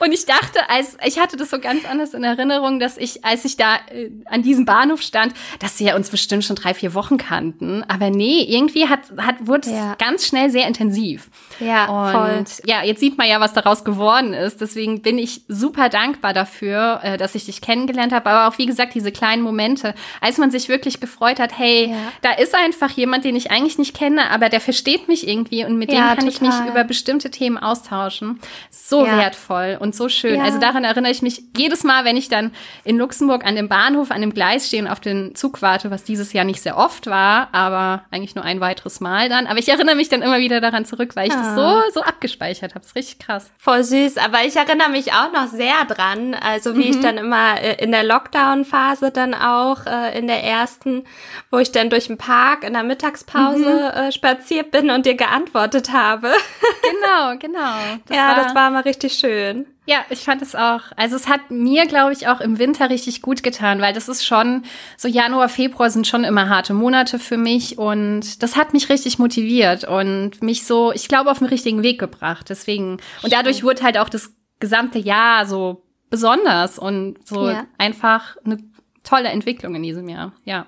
und 0.00 0.12
ich 0.12 0.26
dachte, 0.26 0.68
als, 0.68 0.98
ich 1.04 1.20
hatte 1.20 1.36
das 1.36 1.50
so 1.50 1.60
ganz 1.60 1.84
anders 1.84 2.14
in 2.14 2.24
Erinnerung, 2.24 2.80
dass 2.80 2.96
ich, 2.98 3.24
als 3.24 3.44
ich 3.44 3.56
da 3.56 3.76
äh, 3.92 4.10
an 4.26 4.42
diesem 4.42 4.64
Bahnhof 4.64 5.00
stand, 5.00 5.34
dass 5.60 5.78
wir 5.78 5.94
uns 5.94 6.10
bestimmt 6.10 6.44
schon 6.44 6.56
drei, 6.56 6.74
vier 6.74 6.94
Wochen 6.94 7.16
kannten. 7.16 7.84
Aber 7.86 8.10
nee, 8.10 8.42
irgendwie 8.42 8.88
hat, 8.88 9.00
hat, 9.18 9.36
wurde 9.46 9.70
ja. 9.70 9.92
es 9.92 9.98
ganz 9.98 10.26
schnell 10.26 10.50
sehr 10.50 10.66
intensiv. 10.66 11.30
Ja, 11.60 11.86
und 11.86 12.48
voll. 12.48 12.64
ja, 12.66 12.82
jetzt 12.82 12.98
sieht 12.98 13.16
man 13.16 13.28
ja, 13.28 13.40
was 13.40 13.52
daraus 13.52 13.84
geworden 13.84 14.32
ist. 14.32 14.60
Deswegen 14.60 15.02
bin 15.02 15.18
ich 15.18 15.42
super 15.46 15.88
dankbar 15.88 16.34
dafür, 16.34 17.00
äh, 17.04 17.16
dass 17.16 17.28
dass 17.28 17.34
ich 17.34 17.44
dich 17.44 17.60
kennengelernt 17.60 18.12
habe, 18.12 18.30
aber 18.30 18.48
auch 18.48 18.58
wie 18.58 18.64
gesagt 18.64 18.94
diese 18.94 19.12
kleinen 19.12 19.42
Momente, 19.42 19.94
als 20.22 20.38
man 20.38 20.50
sich 20.50 20.70
wirklich 20.70 20.98
gefreut 20.98 21.38
hat, 21.38 21.58
hey, 21.58 21.67
ja. 21.68 21.96
da 22.22 22.32
ist 22.32 22.54
einfach 22.54 22.90
jemand, 22.90 23.24
den 23.24 23.36
ich 23.36 23.50
eigentlich 23.50 23.78
nicht 23.78 23.96
kenne, 23.96 24.30
aber 24.30 24.48
der 24.48 24.60
versteht 24.60 25.08
mich 25.08 25.28
irgendwie 25.28 25.64
und 25.64 25.76
mit 25.78 25.92
ja, 25.92 25.98
dem 25.98 26.06
kann 26.06 26.16
total. 26.16 26.28
ich 26.28 26.40
mich 26.40 26.70
über 26.70 26.84
bestimmte 26.84 27.30
Themen 27.30 27.58
austauschen. 27.58 28.40
So 28.70 29.06
ja. 29.06 29.18
wertvoll 29.18 29.78
und 29.80 29.94
so 29.94 30.08
schön. 30.08 30.40
Also 30.40 30.58
daran 30.58 30.84
erinnere 30.84 31.12
ich 31.12 31.22
mich 31.22 31.42
jedes 31.56 31.84
Mal, 31.84 32.04
wenn 32.04 32.16
ich 32.16 32.28
dann 32.28 32.52
in 32.84 32.98
Luxemburg 32.98 33.44
an 33.44 33.56
dem 33.56 33.68
Bahnhof, 33.68 34.10
an 34.10 34.20
dem 34.20 34.32
Gleis 34.32 34.68
stehe 34.68 34.82
und 34.82 34.88
auf 34.88 35.00
den 35.00 35.34
Zug 35.34 35.62
warte, 35.62 35.90
was 35.90 36.04
dieses 36.04 36.32
Jahr 36.32 36.44
nicht 36.44 36.62
sehr 36.62 36.76
oft 36.76 37.06
war, 37.06 37.48
aber 37.52 38.04
eigentlich 38.10 38.34
nur 38.34 38.44
ein 38.44 38.60
weiteres 38.60 39.00
Mal 39.00 39.28
dann. 39.28 39.46
Aber 39.46 39.58
ich 39.58 39.68
erinnere 39.68 39.94
mich 39.94 40.08
dann 40.08 40.22
immer 40.22 40.38
wieder 40.38 40.60
daran 40.60 40.84
zurück, 40.84 41.16
weil 41.16 41.28
ich 41.28 41.34
das 41.34 41.54
so, 41.54 41.82
so 41.92 42.02
abgespeichert 42.02 42.74
habe. 42.74 42.80
Das 42.80 42.90
ist 42.90 42.96
richtig 42.96 43.18
krass. 43.18 43.50
Voll 43.58 43.84
süß. 43.84 44.16
Aber 44.18 44.44
ich 44.44 44.56
erinnere 44.56 44.90
mich 44.90 45.12
auch 45.12 45.32
noch 45.32 45.48
sehr 45.48 45.84
dran, 45.86 46.34
also 46.34 46.76
wie 46.76 46.84
mhm. 46.84 46.90
ich 46.90 47.00
dann 47.00 47.18
immer 47.18 47.60
äh, 47.60 47.82
in 47.82 47.92
der 47.92 48.04
Lockdown-Phase 48.04 49.10
dann 49.10 49.34
auch, 49.34 49.86
äh, 49.86 50.18
in 50.18 50.26
der 50.26 50.42
ersten, 50.44 51.04
wo 51.50 51.57
ich 51.58 51.72
dann 51.72 51.90
durch 51.90 52.06
den 52.06 52.18
Park 52.18 52.64
in 52.64 52.72
der 52.72 52.82
Mittagspause 52.82 53.92
mhm. 53.94 54.00
äh, 54.00 54.12
spaziert 54.12 54.70
bin 54.70 54.90
und 54.90 55.06
dir 55.06 55.14
geantwortet 55.14 55.92
habe. 55.92 56.32
Genau, 56.90 57.36
genau. 57.38 57.74
Das 58.06 58.16
ja, 58.16 58.28
war, 58.28 58.44
das 58.44 58.54
war 58.54 58.70
mal 58.70 58.82
richtig 58.82 59.12
schön. 59.14 59.66
Ja, 59.86 59.98
ich 60.10 60.20
fand 60.20 60.42
es 60.42 60.54
auch. 60.54 60.80
Also 60.96 61.16
es 61.16 61.28
hat 61.28 61.50
mir, 61.50 61.86
glaube 61.86 62.12
ich, 62.12 62.28
auch 62.28 62.40
im 62.40 62.58
Winter 62.58 62.88
richtig 62.88 63.20
gut 63.20 63.42
getan, 63.42 63.80
weil 63.80 63.92
das 63.92 64.08
ist 64.08 64.24
schon, 64.24 64.62
so 64.96 65.06
Januar, 65.06 65.48
Februar 65.48 65.90
sind 65.90 66.06
schon 66.06 66.24
immer 66.24 66.48
harte 66.48 66.74
Monate 66.74 67.18
für 67.18 67.36
mich 67.36 67.78
und 67.78 68.42
das 68.42 68.56
hat 68.56 68.72
mich 68.72 68.88
richtig 68.88 69.18
motiviert 69.18 69.84
und 69.84 70.42
mich 70.42 70.66
so, 70.66 70.92
ich 70.92 71.08
glaube, 71.08 71.30
auf 71.30 71.38
den 71.38 71.48
richtigen 71.48 71.82
Weg 71.82 71.98
gebracht. 71.98 72.48
Deswegen, 72.48 72.98
und 73.22 73.32
dadurch 73.32 73.64
wurde 73.64 73.82
halt 73.82 73.98
auch 73.98 74.08
das 74.08 74.32
gesamte 74.60 74.98
Jahr 74.98 75.46
so 75.46 75.82
besonders 76.10 76.78
und 76.78 77.26
so 77.26 77.48
ja. 77.48 77.66
einfach 77.78 78.36
eine 78.44 78.58
tolle 79.04 79.28
Entwicklung 79.28 79.74
in 79.74 79.82
diesem 79.82 80.08
Jahr. 80.08 80.32
Ja. 80.44 80.66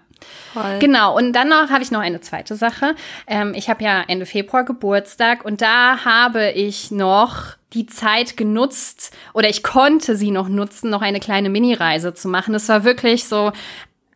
Voll. 0.52 0.78
Genau, 0.78 1.16
und 1.16 1.32
dann 1.32 1.48
noch 1.48 1.70
habe 1.70 1.82
ich 1.82 1.90
noch 1.90 2.00
eine 2.00 2.20
zweite 2.20 2.54
Sache. 2.54 2.94
Ähm, 3.26 3.54
ich 3.54 3.70
habe 3.70 3.84
ja 3.84 4.02
Ende 4.06 4.26
Februar 4.26 4.64
Geburtstag 4.64 5.44
und 5.44 5.60
da 5.60 6.04
habe 6.04 6.50
ich 6.50 6.90
noch 6.90 7.56
die 7.72 7.86
Zeit 7.86 8.36
genutzt 8.36 9.16
oder 9.32 9.48
ich 9.48 9.62
konnte 9.62 10.16
sie 10.16 10.30
noch 10.30 10.48
nutzen, 10.48 10.90
noch 10.90 11.02
eine 11.02 11.20
kleine 11.20 11.50
Mini-Reise 11.50 12.14
zu 12.14 12.28
machen. 12.28 12.52
Das 12.52 12.68
war 12.68 12.84
wirklich 12.84 13.26
so 13.26 13.52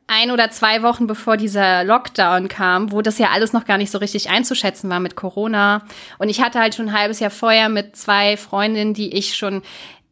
ein 0.06 0.30
oder 0.30 0.50
zwei 0.50 0.82
Wochen 0.82 1.06
bevor 1.06 1.36
dieser 1.36 1.84
Lockdown 1.84 2.48
kam, 2.48 2.92
wo 2.92 3.00
das 3.00 3.18
ja 3.18 3.28
alles 3.32 3.52
noch 3.52 3.64
gar 3.64 3.78
nicht 3.78 3.90
so 3.90 3.98
richtig 3.98 4.28
einzuschätzen 4.28 4.90
war 4.90 5.00
mit 5.00 5.16
Corona. 5.16 5.82
Und 6.18 6.28
ich 6.28 6.42
hatte 6.42 6.58
halt 6.60 6.74
schon 6.74 6.90
ein 6.90 6.98
halbes 6.98 7.20
Jahr 7.20 7.30
vorher 7.30 7.68
mit 7.68 7.96
zwei 7.96 8.36
Freundinnen, 8.36 8.92
die 8.92 9.14
ich 9.16 9.36
schon 9.36 9.62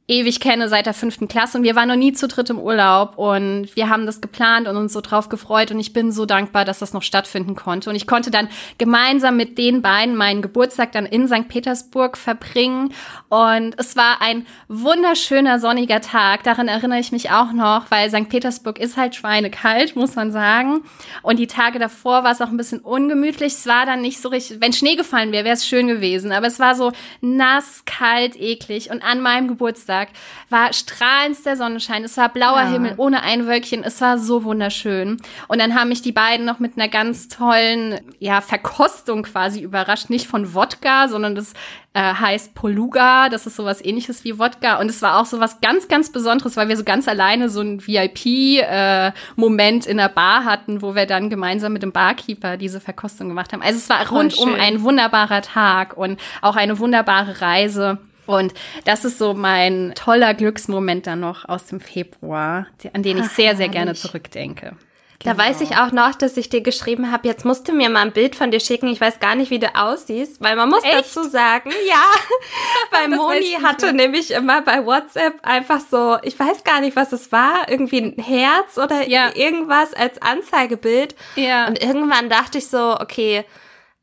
ewig 0.09 0.41
kenne 0.41 0.69
seit 0.69 0.87
der 0.87 0.95
fünften 0.95 1.29
Klasse 1.29 1.57
und 1.57 1.65
wir 1.65 1.77
waren 1.77 1.89
noch 1.89 1.97
nie 1.97 2.13
zu 2.13 2.27
dritt 2.27 2.51
im 2.51 2.59
Urlaub 2.59 3.17
und 3.19 3.69
wir 3.77 3.89
haben 3.89 4.05
das 4.05 4.21
geplant 4.21 4.67
und 4.67 4.77
uns 4.77 4.93
so 4.93 5.01
drauf 5.01 5.29
gefreut 5.29 5.71
und 5.71 5.79
ich 5.79 5.93
bin 5.93 6.11
so 6.11 6.27
dankbar, 6.27 6.65
dass 6.65 6.81
das 6.81 6.93
noch 6.93 7.05
stattfinden 7.05 7.55
konnte 7.55 7.89
und 7.89 7.95
ich 7.95 8.09
konnte 8.09 8.33
dann 8.33 8.49
gemeinsam 8.79 9.37
mit 9.37 9.59
den 9.59 9.81
beiden 9.81 10.17
meinen 10.17 10.43
Geburtstag 10.43 10.91
dann 10.91 11.07
in 11.07 11.29
St. 11.29 11.47
Petersburg 11.47 12.19
verbringen 12.19 12.93
und 13.29 13.79
es 13.79 13.95
war 13.95 14.21
ein 14.21 14.45
wunderschöner 14.67 15.61
sonniger 15.61 16.01
Tag, 16.01 16.43
daran 16.43 16.67
erinnere 16.67 16.99
ich 16.99 17.13
mich 17.13 17.31
auch 17.31 17.53
noch, 17.53 17.91
weil 17.93 18.11
St. 18.11 18.29
Petersburg 18.29 18.81
ist 18.81 18.97
halt 18.97 19.15
schweinekalt, 19.15 19.95
muss 19.95 20.17
man 20.17 20.33
sagen 20.33 20.83
und 21.23 21.39
die 21.39 21.47
Tage 21.47 21.79
davor 21.79 22.25
war 22.25 22.33
es 22.33 22.41
auch 22.41 22.49
ein 22.49 22.57
bisschen 22.57 22.81
ungemütlich, 22.81 23.53
es 23.53 23.67
war 23.67 23.87
dann 23.87 24.01
nicht 24.01 24.21
so 24.21 24.31
richtig, 24.31 24.61
wenn 24.61 24.73
Schnee 24.73 24.97
gefallen 24.97 25.31
wäre, 25.31 25.45
wäre 25.45 25.55
es 25.55 25.65
schön 25.65 25.87
gewesen, 25.87 26.33
aber 26.33 26.49
es 26.49 26.59
war 26.59 26.75
so 26.75 26.91
nass, 27.21 27.85
kalt, 27.87 28.35
eklig 28.35 28.91
und 28.91 29.05
an 29.05 29.21
meinem 29.21 29.47
Geburtstag 29.47 29.92
Samstag 29.93 30.09
war 30.49 30.73
strahlendster 30.73 31.57
Sonnenschein. 31.57 32.05
Es 32.05 32.17
war 32.17 32.29
blauer 32.29 32.63
ja. 32.63 32.71
Himmel 32.71 32.95
ohne 32.99 33.23
ein 33.23 33.47
Wölkchen. 33.47 33.85
Es 33.85 34.01
war 34.01 34.19
so 34.19 34.45
wunderschön. 34.45 35.19
Und 35.49 35.61
dann 35.61 35.75
haben 35.75 35.89
mich 35.89 36.03
die 36.03 36.13
beiden 36.13 36.45
noch 36.45 36.59
mit 36.59 36.77
einer 36.77 36.89
ganz 36.89 37.29
tollen, 37.29 38.01
ja, 38.19 38.41
Verkostung 38.41 39.23
quasi 39.23 39.61
überrascht. 39.61 40.11
Nicht 40.11 40.27
von 40.27 40.55
Wodka, 40.55 41.09
sondern 41.09 41.35
das 41.35 41.55
äh, 41.95 42.01
heißt 42.01 42.55
Poluga. 42.55 43.31
Das 43.31 43.47
ist 43.47 43.57
sowas 43.57 43.83
ähnliches 43.83 44.25
wie 44.25 44.39
Wodka. 44.39 44.79
Und 44.79 44.91
es 44.91 45.01
war 45.01 45.19
auch 45.19 45.27
so 45.27 45.41
was 45.41 45.63
ganz, 45.63 45.89
ganz 45.89 46.13
Besonderes, 46.13 46.57
weil 46.57 46.69
wir 46.69 46.77
so 46.77 46.85
ganz 46.85 47.09
alleine 47.09 47.49
so 47.49 47.63
ein 47.63 47.87
VIP-Moment 47.87 49.87
äh, 49.87 49.91
in 49.91 49.97
der 49.97 50.11
Bar 50.11 50.45
hatten, 50.45 50.83
wo 50.83 50.95
wir 50.95 51.07
dann 51.07 51.31
gemeinsam 51.31 51.73
mit 51.73 51.83
dem 51.83 51.93
Barkeeper 51.93 52.59
diese 52.59 52.81
Verkostung 52.81 53.29
gemacht 53.29 53.55
haben. 53.55 53.63
Also 53.63 53.79
es 53.79 53.89
war 53.89 54.07
rundum 54.09 54.55
ein 54.55 54.83
wunderbarer 54.83 55.41
Tag 55.41 55.97
und 55.97 56.21
auch 56.43 56.57
eine 56.57 56.79
wunderbare 56.79 57.41
Reise. 57.41 57.99
Und 58.37 58.55
das 58.85 59.05
ist 59.05 59.19
so 59.19 59.35
mein 59.35 59.93
toller 59.95 60.35
Glücksmoment 60.35 61.07
dann 61.07 61.21
noch 61.21 61.49
aus 61.49 61.67
dem 61.67 61.81
Februar, 61.81 62.67
an 62.93 63.03
den 63.03 63.19
ich 63.19 63.29
sehr, 63.29 63.57
sehr 63.57 63.69
gerne 63.69 63.95
zurückdenke. 63.95 64.77
Da 65.25 65.39
weiß 65.39 65.61
ich 65.61 65.77
auch 65.77 65.93
noch, 65.93 66.17
dass 66.17 66.37
ich 66.37 66.49
dir 66.49 66.63
geschrieben 66.63 67.13
habe, 67.13 67.29
jetzt 67.29 67.45
musst 67.45 67.69
du 67.69 67.73
mir 67.73 67.89
mal 67.89 68.01
ein 68.03 68.11
Bild 68.11 68.35
von 68.35 68.51
dir 68.51 68.59
schicken. 68.59 68.89
Ich 68.89 69.01
weiß 69.01 69.21
gar 69.21 69.37
nicht, 69.37 69.53
wie 69.53 69.61
du 69.61 69.73
aussiehst, 69.77 70.41
weil 70.43 70.57
man 70.57 70.69
muss 70.69 70.83
Echt? 70.83 70.95
dazu 70.99 71.23
sagen, 71.23 71.71
ja, 71.89 72.05
weil 72.91 73.09
Das 73.09 73.17
Moni 73.17 73.57
hatte 73.63 73.93
nämlich 73.93 74.33
immer 74.33 74.63
bei 74.63 74.85
WhatsApp 74.85 75.35
einfach 75.45 75.79
so, 75.79 76.19
ich 76.25 76.37
weiß 76.37 76.65
gar 76.65 76.81
nicht, 76.81 76.97
was 76.97 77.13
es 77.13 77.31
war, 77.31 77.69
irgendwie 77.69 77.99
ein 78.01 78.21
Herz 78.21 78.79
oder 78.79 79.09
Ja. 79.09 79.31
irgendwas 79.37 79.95
als 79.95 80.21
Anzeigebild. 80.21 81.15
Ja. 81.37 81.69
Und 81.69 81.81
irgendwann 81.81 82.29
dachte 82.29 82.59
ich 82.59 82.67
so, 82.67 82.97
okay, 82.99 83.45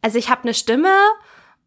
also 0.01 0.17
ich 0.17 0.29
habe 0.29 0.43
eine 0.43 0.53
Stimme 0.53 0.93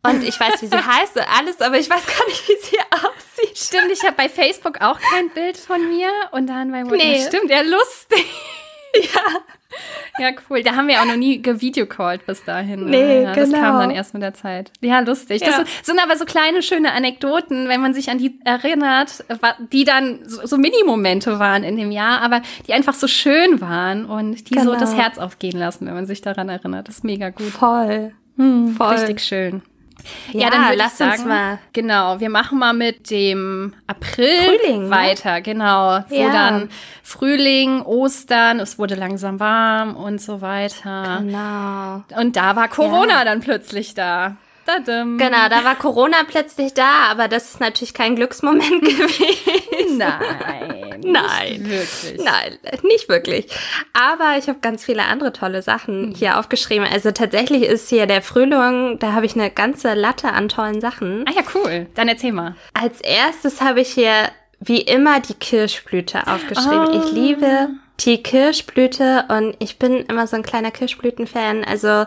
und 0.07 0.23
ich 0.25 0.39
weiß, 0.39 0.63
wie 0.63 0.67
sie 0.67 0.77
heißt 0.87 1.17
und 1.17 1.27
alles, 1.39 1.61
aber 1.61 1.79
ich 1.79 1.89
weiß 1.89 2.07
gar 2.07 2.27
nicht, 2.27 2.49
wie 2.49 2.67
sie 2.67 2.79
aussieht. 2.91 3.59
Stimmt, 3.59 3.91
ich 3.93 4.03
habe 4.03 4.15
bei 4.17 4.29
Facebook 4.29 4.81
auch 4.81 4.99
kein 5.01 5.31
Bild 5.31 5.57
von 5.57 5.89
mir 5.89 6.09
und 6.33 6.47
dann 6.49 6.71
bei 6.73 6.83
Nee. 6.83 7.19
Ja, 7.21 7.27
stimmt, 7.29 7.51
ja, 7.51 7.61
lustig. 7.63 8.27
Ja. 8.95 9.21
Ja, 10.19 10.29
cool. 10.51 10.63
Da 10.63 10.77
haben 10.77 10.87
wir 10.87 11.01
auch 11.01 11.07
noch 11.07 11.17
nie 11.17 11.41
gevideocallt 11.41 12.27
bis 12.27 12.45
dahin. 12.45 12.91
Nee, 12.91 13.23
ja, 13.23 13.33
Das 13.33 13.49
genau. 13.49 13.63
kam 13.63 13.79
dann 13.79 13.91
erst 13.91 14.13
mit 14.13 14.23
der 14.23 14.35
Zeit. 14.35 14.71
Ja, 14.83 15.01
lustig. 15.01 15.41
Das 15.41 15.49
Ja. 15.49 15.57
sind, 15.57 15.69
sind 15.83 15.99
aber 16.03 16.19
so 16.19 16.27
kleine, 16.27 16.63
schöne 16.63 16.93
Anekdoten, 16.93 17.69
wenn 17.71 17.81
man 17.81 17.95
sich 17.95 18.11
an 18.11 18.19
die 18.19 18.39
erinnert, 18.45 19.25
die 19.73 19.85
dann 19.85 20.19
so, 20.29 20.45
so 20.47 20.59
Mini-Momente 20.59 21.39
waren 21.39 21.65
in 21.65 21.79
dem 21.79 21.91
Jahr, 21.91 22.21
aber 22.21 22.43
die 22.67 22.75
einfach 22.75 22.93
so 22.93 23.07
schön 23.09 23.63
waren 23.63 24.05
und 24.05 24.51
die 24.51 24.59
so 24.59 24.67
Genau. 24.73 24.79
das 24.79 24.95
Herz 24.95 25.17
aufgehen 25.17 25.59
lassen, 25.59 25.87
wenn 25.87 25.95
man 25.95 26.05
sich 26.07 26.21
daran 26.21 26.51
erinnert. 26.51 26.89
Das 26.89 26.97
ist 26.97 27.05
mega 27.05 27.31
gut. 27.31 27.47
Voll. 27.47 28.13
Hm, 28.37 28.75
voll. 28.77 28.89
Richtig 28.97 29.21
schön. 29.23 29.63
Ja, 30.33 30.51
würd 30.53 30.77
lass 30.77 31.01
uns 31.01 31.25
mal. 31.25 31.59
Genau, 31.73 32.21
wir 32.21 32.29
machen 32.31 32.59
mal 32.59 32.73
mit 32.73 33.11
dem 33.11 33.75
April 33.87 34.59
Frühling, 34.59 34.85
ne? 34.85 34.91
weiter, 34.91 35.41
genau. 35.41 36.05
Wo 36.09 36.15
Ja. 36.15 36.31
dann 36.31 36.69
Frühling, 37.03 37.83
Ostern, 37.83 38.61
es 38.61 38.79
wurde 38.79 38.95
langsam 38.95 39.39
warm 39.41 39.97
und 39.97 40.21
so 40.21 40.41
weiter. 40.41 41.19
Genau. 41.23 42.03
Und 42.21 42.37
da 42.37 42.57
war 42.57 42.69
Corona 42.69 43.19
Ja. 43.21 43.25
dann 43.25 43.41
plötzlich 43.41 43.95
da. 43.95 44.37
Dadum. 44.65 45.19
Genau, 45.19 45.49
da 45.51 45.65
war 45.65 45.75
Corona 45.75 46.19
plötzlich 46.29 46.73
da, 46.73 47.11
aber 47.11 47.27
das 47.27 47.47
ist 47.51 47.61
natürlich 47.61 47.95
kein 47.95 48.15
Glücksmoment 48.15 48.63
gewesen. 48.81 49.99
Nein. 49.99 50.92
Nein. 51.05 51.63
Nicht 51.63 51.71
wirklich. 51.71 52.25
Nein, 52.25 52.59
nicht 52.83 53.09
wirklich. 53.09 53.47
Aber 53.93 54.37
ich 54.39 54.49
habe 54.49 54.59
ganz 54.61 54.85
viele 54.85 55.05
andere 55.05 55.33
tolle 55.33 55.63
Sachen 55.63 56.15
hier 56.17 56.39
aufgeschrieben. 56.39 56.87
Also 56.91 57.11
tatsächlich 57.11 57.63
ist 57.63 57.89
hier 57.89 58.07
der 58.07 58.23
Frühling, 58.23 58.99
da 58.99 59.13
habe 59.13 59.27
ich 59.27 59.35
eine 59.35 59.51
ganze 59.51 59.95
Latte 59.95 60.29
an 60.33 60.49
tollen 60.49 60.81
Sachen. 60.81 61.25
Ah 61.29 61.33
ja, 61.35 61.43
cool. 61.55 61.87
Dann 61.95 62.09
erzähl 62.09 62.33
mal. 62.33 62.55
Als 62.75 63.01
erstes 63.01 63.61
habe 63.61 63.81
ich 63.81 63.89
hier 63.93 64.13
wie 64.61 64.81
immer 64.81 65.21
die 65.21 65.35
Kirschblüte 65.35 66.27
aufgeschrieben. 66.27 66.89
Oh. 66.89 67.03
Ich 67.05 67.13
liebe 67.13 67.69
die 68.01 68.23
Kirschblüte 68.23 69.25
und 69.29 69.57
ich 69.59 69.79
bin 69.79 69.97
immer 70.07 70.27
so 70.27 70.37
ein 70.37 70.43
kleiner 70.43 70.71
Kirschblütenfan. 70.71 71.65
Also 71.65 72.07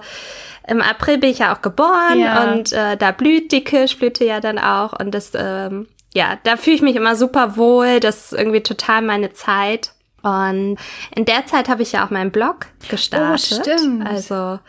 im 0.68 0.82
April 0.82 1.18
bin 1.20 1.30
ich 1.30 1.40
ja 1.40 1.56
auch 1.56 1.62
geboren 1.62 2.20
Ja. 2.20 2.52
und 2.52 2.72
äh, 2.74 2.98
da 2.98 3.12
blüht 3.12 3.52
die 3.52 3.64
Kirschblüte 3.64 4.26
ja 4.26 4.40
dann 4.40 4.58
auch 4.58 4.94
und 5.00 5.12
das, 5.12 5.32
ähm, 5.36 5.88
ja, 6.16 6.40
da 6.44 6.56
fühle 6.56 6.78
ich 6.78 6.82
mich 6.82 6.96
immer 6.96 7.16
super 7.16 7.58
wohl. 7.58 8.00
Das 8.00 8.32
ist 8.32 8.40
irgendwie 8.40 8.64
total 8.64 9.02
meine 9.02 9.34
Zeit. 9.34 9.92
Und 10.22 10.78
in 11.14 11.26
der 11.26 11.46
Zeit 11.46 11.68
habe 11.68 11.84
ich 11.84 11.92
ja 11.92 12.06
auch 12.06 12.10
meinen 12.10 12.32
Blog 12.32 12.68
gestartet. 12.90 13.60
Oh, 13.60 13.62
stimmt. 13.62 14.08
Also 14.08 14.60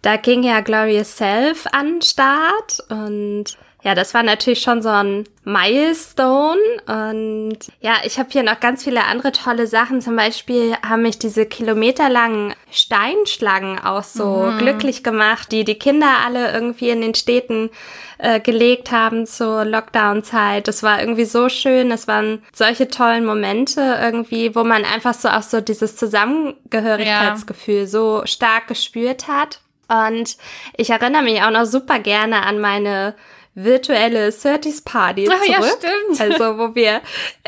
da 0.00 0.16
ging 0.16 0.42
ja 0.42 0.60
Glorious 0.60 1.18
Self 1.18 1.66
an 1.72 1.86
den 1.86 2.02
Start 2.02 2.82
und 2.88 3.58
ja, 3.82 3.94
das 3.94 4.12
war 4.12 4.22
natürlich 4.22 4.60
schon 4.60 4.82
so 4.82 4.90
ein 4.90 5.24
Milestone 5.44 6.60
und 6.86 7.58
ja, 7.80 7.94
ich 8.04 8.18
habe 8.18 8.28
hier 8.30 8.42
noch 8.42 8.60
ganz 8.60 8.84
viele 8.84 9.04
andere 9.04 9.32
tolle 9.32 9.66
Sachen. 9.66 10.02
Zum 10.02 10.16
Beispiel 10.16 10.76
haben 10.86 11.02
mich 11.02 11.18
diese 11.18 11.46
kilometerlangen 11.46 12.54
Steinschlangen 12.70 13.78
auch 13.78 14.02
so 14.02 14.52
glücklich 14.58 15.02
gemacht, 15.02 15.50
die 15.50 15.64
die 15.64 15.78
Kinder 15.78 16.18
alle 16.26 16.52
irgendwie 16.52 16.90
in 16.90 17.00
den 17.00 17.14
Städten 17.14 17.70
äh, 18.18 18.38
gelegt 18.38 18.90
haben 18.90 19.26
zur 19.26 19.64
Lockdown-Zeit. 19.64 20.68
Das 20.68 20.82
war 20.82 21.00
irgendwie 21.00 21.24
so 21.24 21.48
schön. 21.48 21.88
Das 21.88 22.06
waren 22.06 22.42
solche 22.52 22.88
tollen 22.88 23.24
Momente 23.24 23.98
irgendwie, 24.02 24.54
wo 24.54 24.62
man 24.62 24.84
einfach 24.84 25.14
so 25.14 25.28
auch 25.28 25.42
so 25.42 25.62
dieses 25.62 25.96
Zusammengehörigkeitsgefühl 25.96 27.86
so 27.86 28.22
stark 28.26 28.68
gespürt 28.68 29.26
hat. 29.26 29.60
Und 29.88 30.36
ich 30.76 30.90
erinnere 30.90 31.22
mich 31.22 31.42
auch 31.42 31.50
noch 31.50 31.64
super 31.64 31.98
gerne 31.98 32.42
an 32.44 32.60
meine 32.60 33.14
virtuelle 33.54 34.28
30s 34.28 34.84
Party 34.84 35.28
Ah, 35.28 35.34
zurück. 35.34 35.48
ja, 35.48 35.62
stimmt. 35.62 36.20
Also, 36.20 36.56
wo 36.58 36.74
wir 36.74 37.00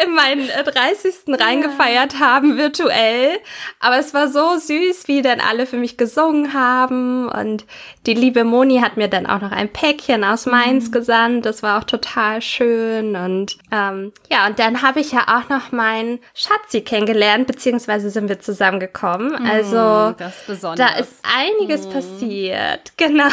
in 0.05 0.13
meinen 0.15 0.49
äh, 0.49 0.65
30. 0.65 1.15
reingefeiert 1.41 2.19
haben, 2.19 2.57
virtuell. 2.59 3.39
Aber 3.81 3.99
es 3.99 4.13
war 4.13 4.29
so 4.29 4.57
süß, 4.59 5.07
wie 5.09 5.23
dann 5.23 5.41
alle 5.41 5.65
für 5.67 5.77
mich 5.77 5.97
gesungen 5.97 6.53
haben. 6.55 7.29
Und 7.29 7.65
die 8.07 8.15
liebe 8.15 8.43
Moni 8.45 8.81
hat 8.81 8.97
mir 8.97 9.09
dann 9.09 9.27
auch 9.27 9.41
noch 9.41 9.53
ein 9.53 9.73
Päckchen 9.73 10.25
aus 10.25 10.47
Mainz 10.47 10.89
Mhm. 10.89 10.93
gesandt. 10.93 11.47
Das 11.47 11.63
war 11.63 11.79
auch 11.79 11.85
total 11.85 12.43
schön. 12.43 13.15
Und 13.17 13.57
ähm, 13.71 14.13
ja, 14.31 14.47
und 14.49 14.59
dann 14.59 14.83
habe 14.83 15.01
ich 15.01 15.13
ja 15.13 15.21
auch 15.29 15.49
noch 15.49 15.71
meinen 15.73 16.19
Schatzi 16.35 16.81
kennengelernt, 16.83 17.47
beziehungsweise 17.47 18.11
sind 18.11 18.29
wir 18.29 18.41
zusammengekommen. 18.41 19.35
Also, 19.47 19.77
Hm, 20.09 20.15
das 20.19 20.49
ist 20.49 20.65
da 20.65 20.89
ist 20.99 21.15
einiges 21.23 21.89
passiert, 21.89 22.93
genau. 22.97 23.29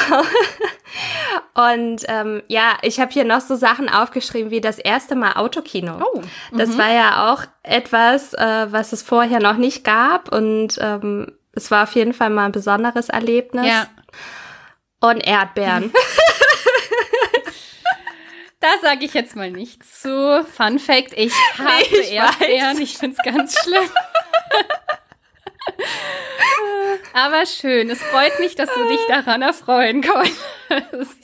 Und 1.56 2.04
ähm, 2.08 2.42
ja, 2.48 2.59
ich 2.82 3.00
habe 3.00 3.12
hier 3.12 3.24
noch 3.26 3.42
so 3.42 3.56
Sachen 3.56 3.90
aufgeschrieben 3.90 4.52
wie 4.52 4.62
das 4.62 4.80
erste 4.80 5.16
Mal 5.16 5.34
Autokino. 5.34 6.00
Oh, 6.02 6.22
Das 6.52 6.78
war 6.78 6.92
ja 6.92 7.32
auch 7.34 7.44
etwas, 7.64 8.34
äh, 8.34 8.68
was 8.72 8.94
es 8.94 9.02
vorher 9.04 9.40
noch 9.40 9.58
nicht 9.58 9.84
gab 9.84 10.32
und 10.32 10.78
ähm, 10.82 11.32
es 11.54 11.72
war 11.72 11.84
auf 11.84 11.94
jeden 11.96 12.14
Fall 12.14 12.30
mal 12.30 12.46
ein 12.46 12.52
besonderes 12.52 13.10
Erlebnis. 13.10 13.66
ja. 13.68 13.88
Und 15.02 15.26
Erdbeeren. 15.26 15.94
Da 18.62 18.68
sage 18.82 19.06
ich 19.06 19.14
jetzt 19.14 19.38
mal 19.38 19.50
nichts 19.50 20.02
zu. 20.02 20.46
Fun 20.54 20.80
Fact, 20.80 21.14
ich 21.16 21.32
hasse 21.58 22.02
ich 22.02 22.12
Erdbeeren. 22.12 22.72
weiß. 22.72 22.80
Ich 22.80 22.98
finde 22.98 23.16
es 23.18 23.24
ganz 23.34 23.58
schlimm. 23.58 23.90
Aber 27.14 27.46
schön. 27.46 27.90
Es 27.90 28.02
freut 28.02 28.40
mich, 28.40 28.56
dass 28.56 28.70
du 28.74 28.88
dich 28.88 29.00
daran 29.08 29.42
erfreuen 29.42 30.04
konntest. 30.04 31.18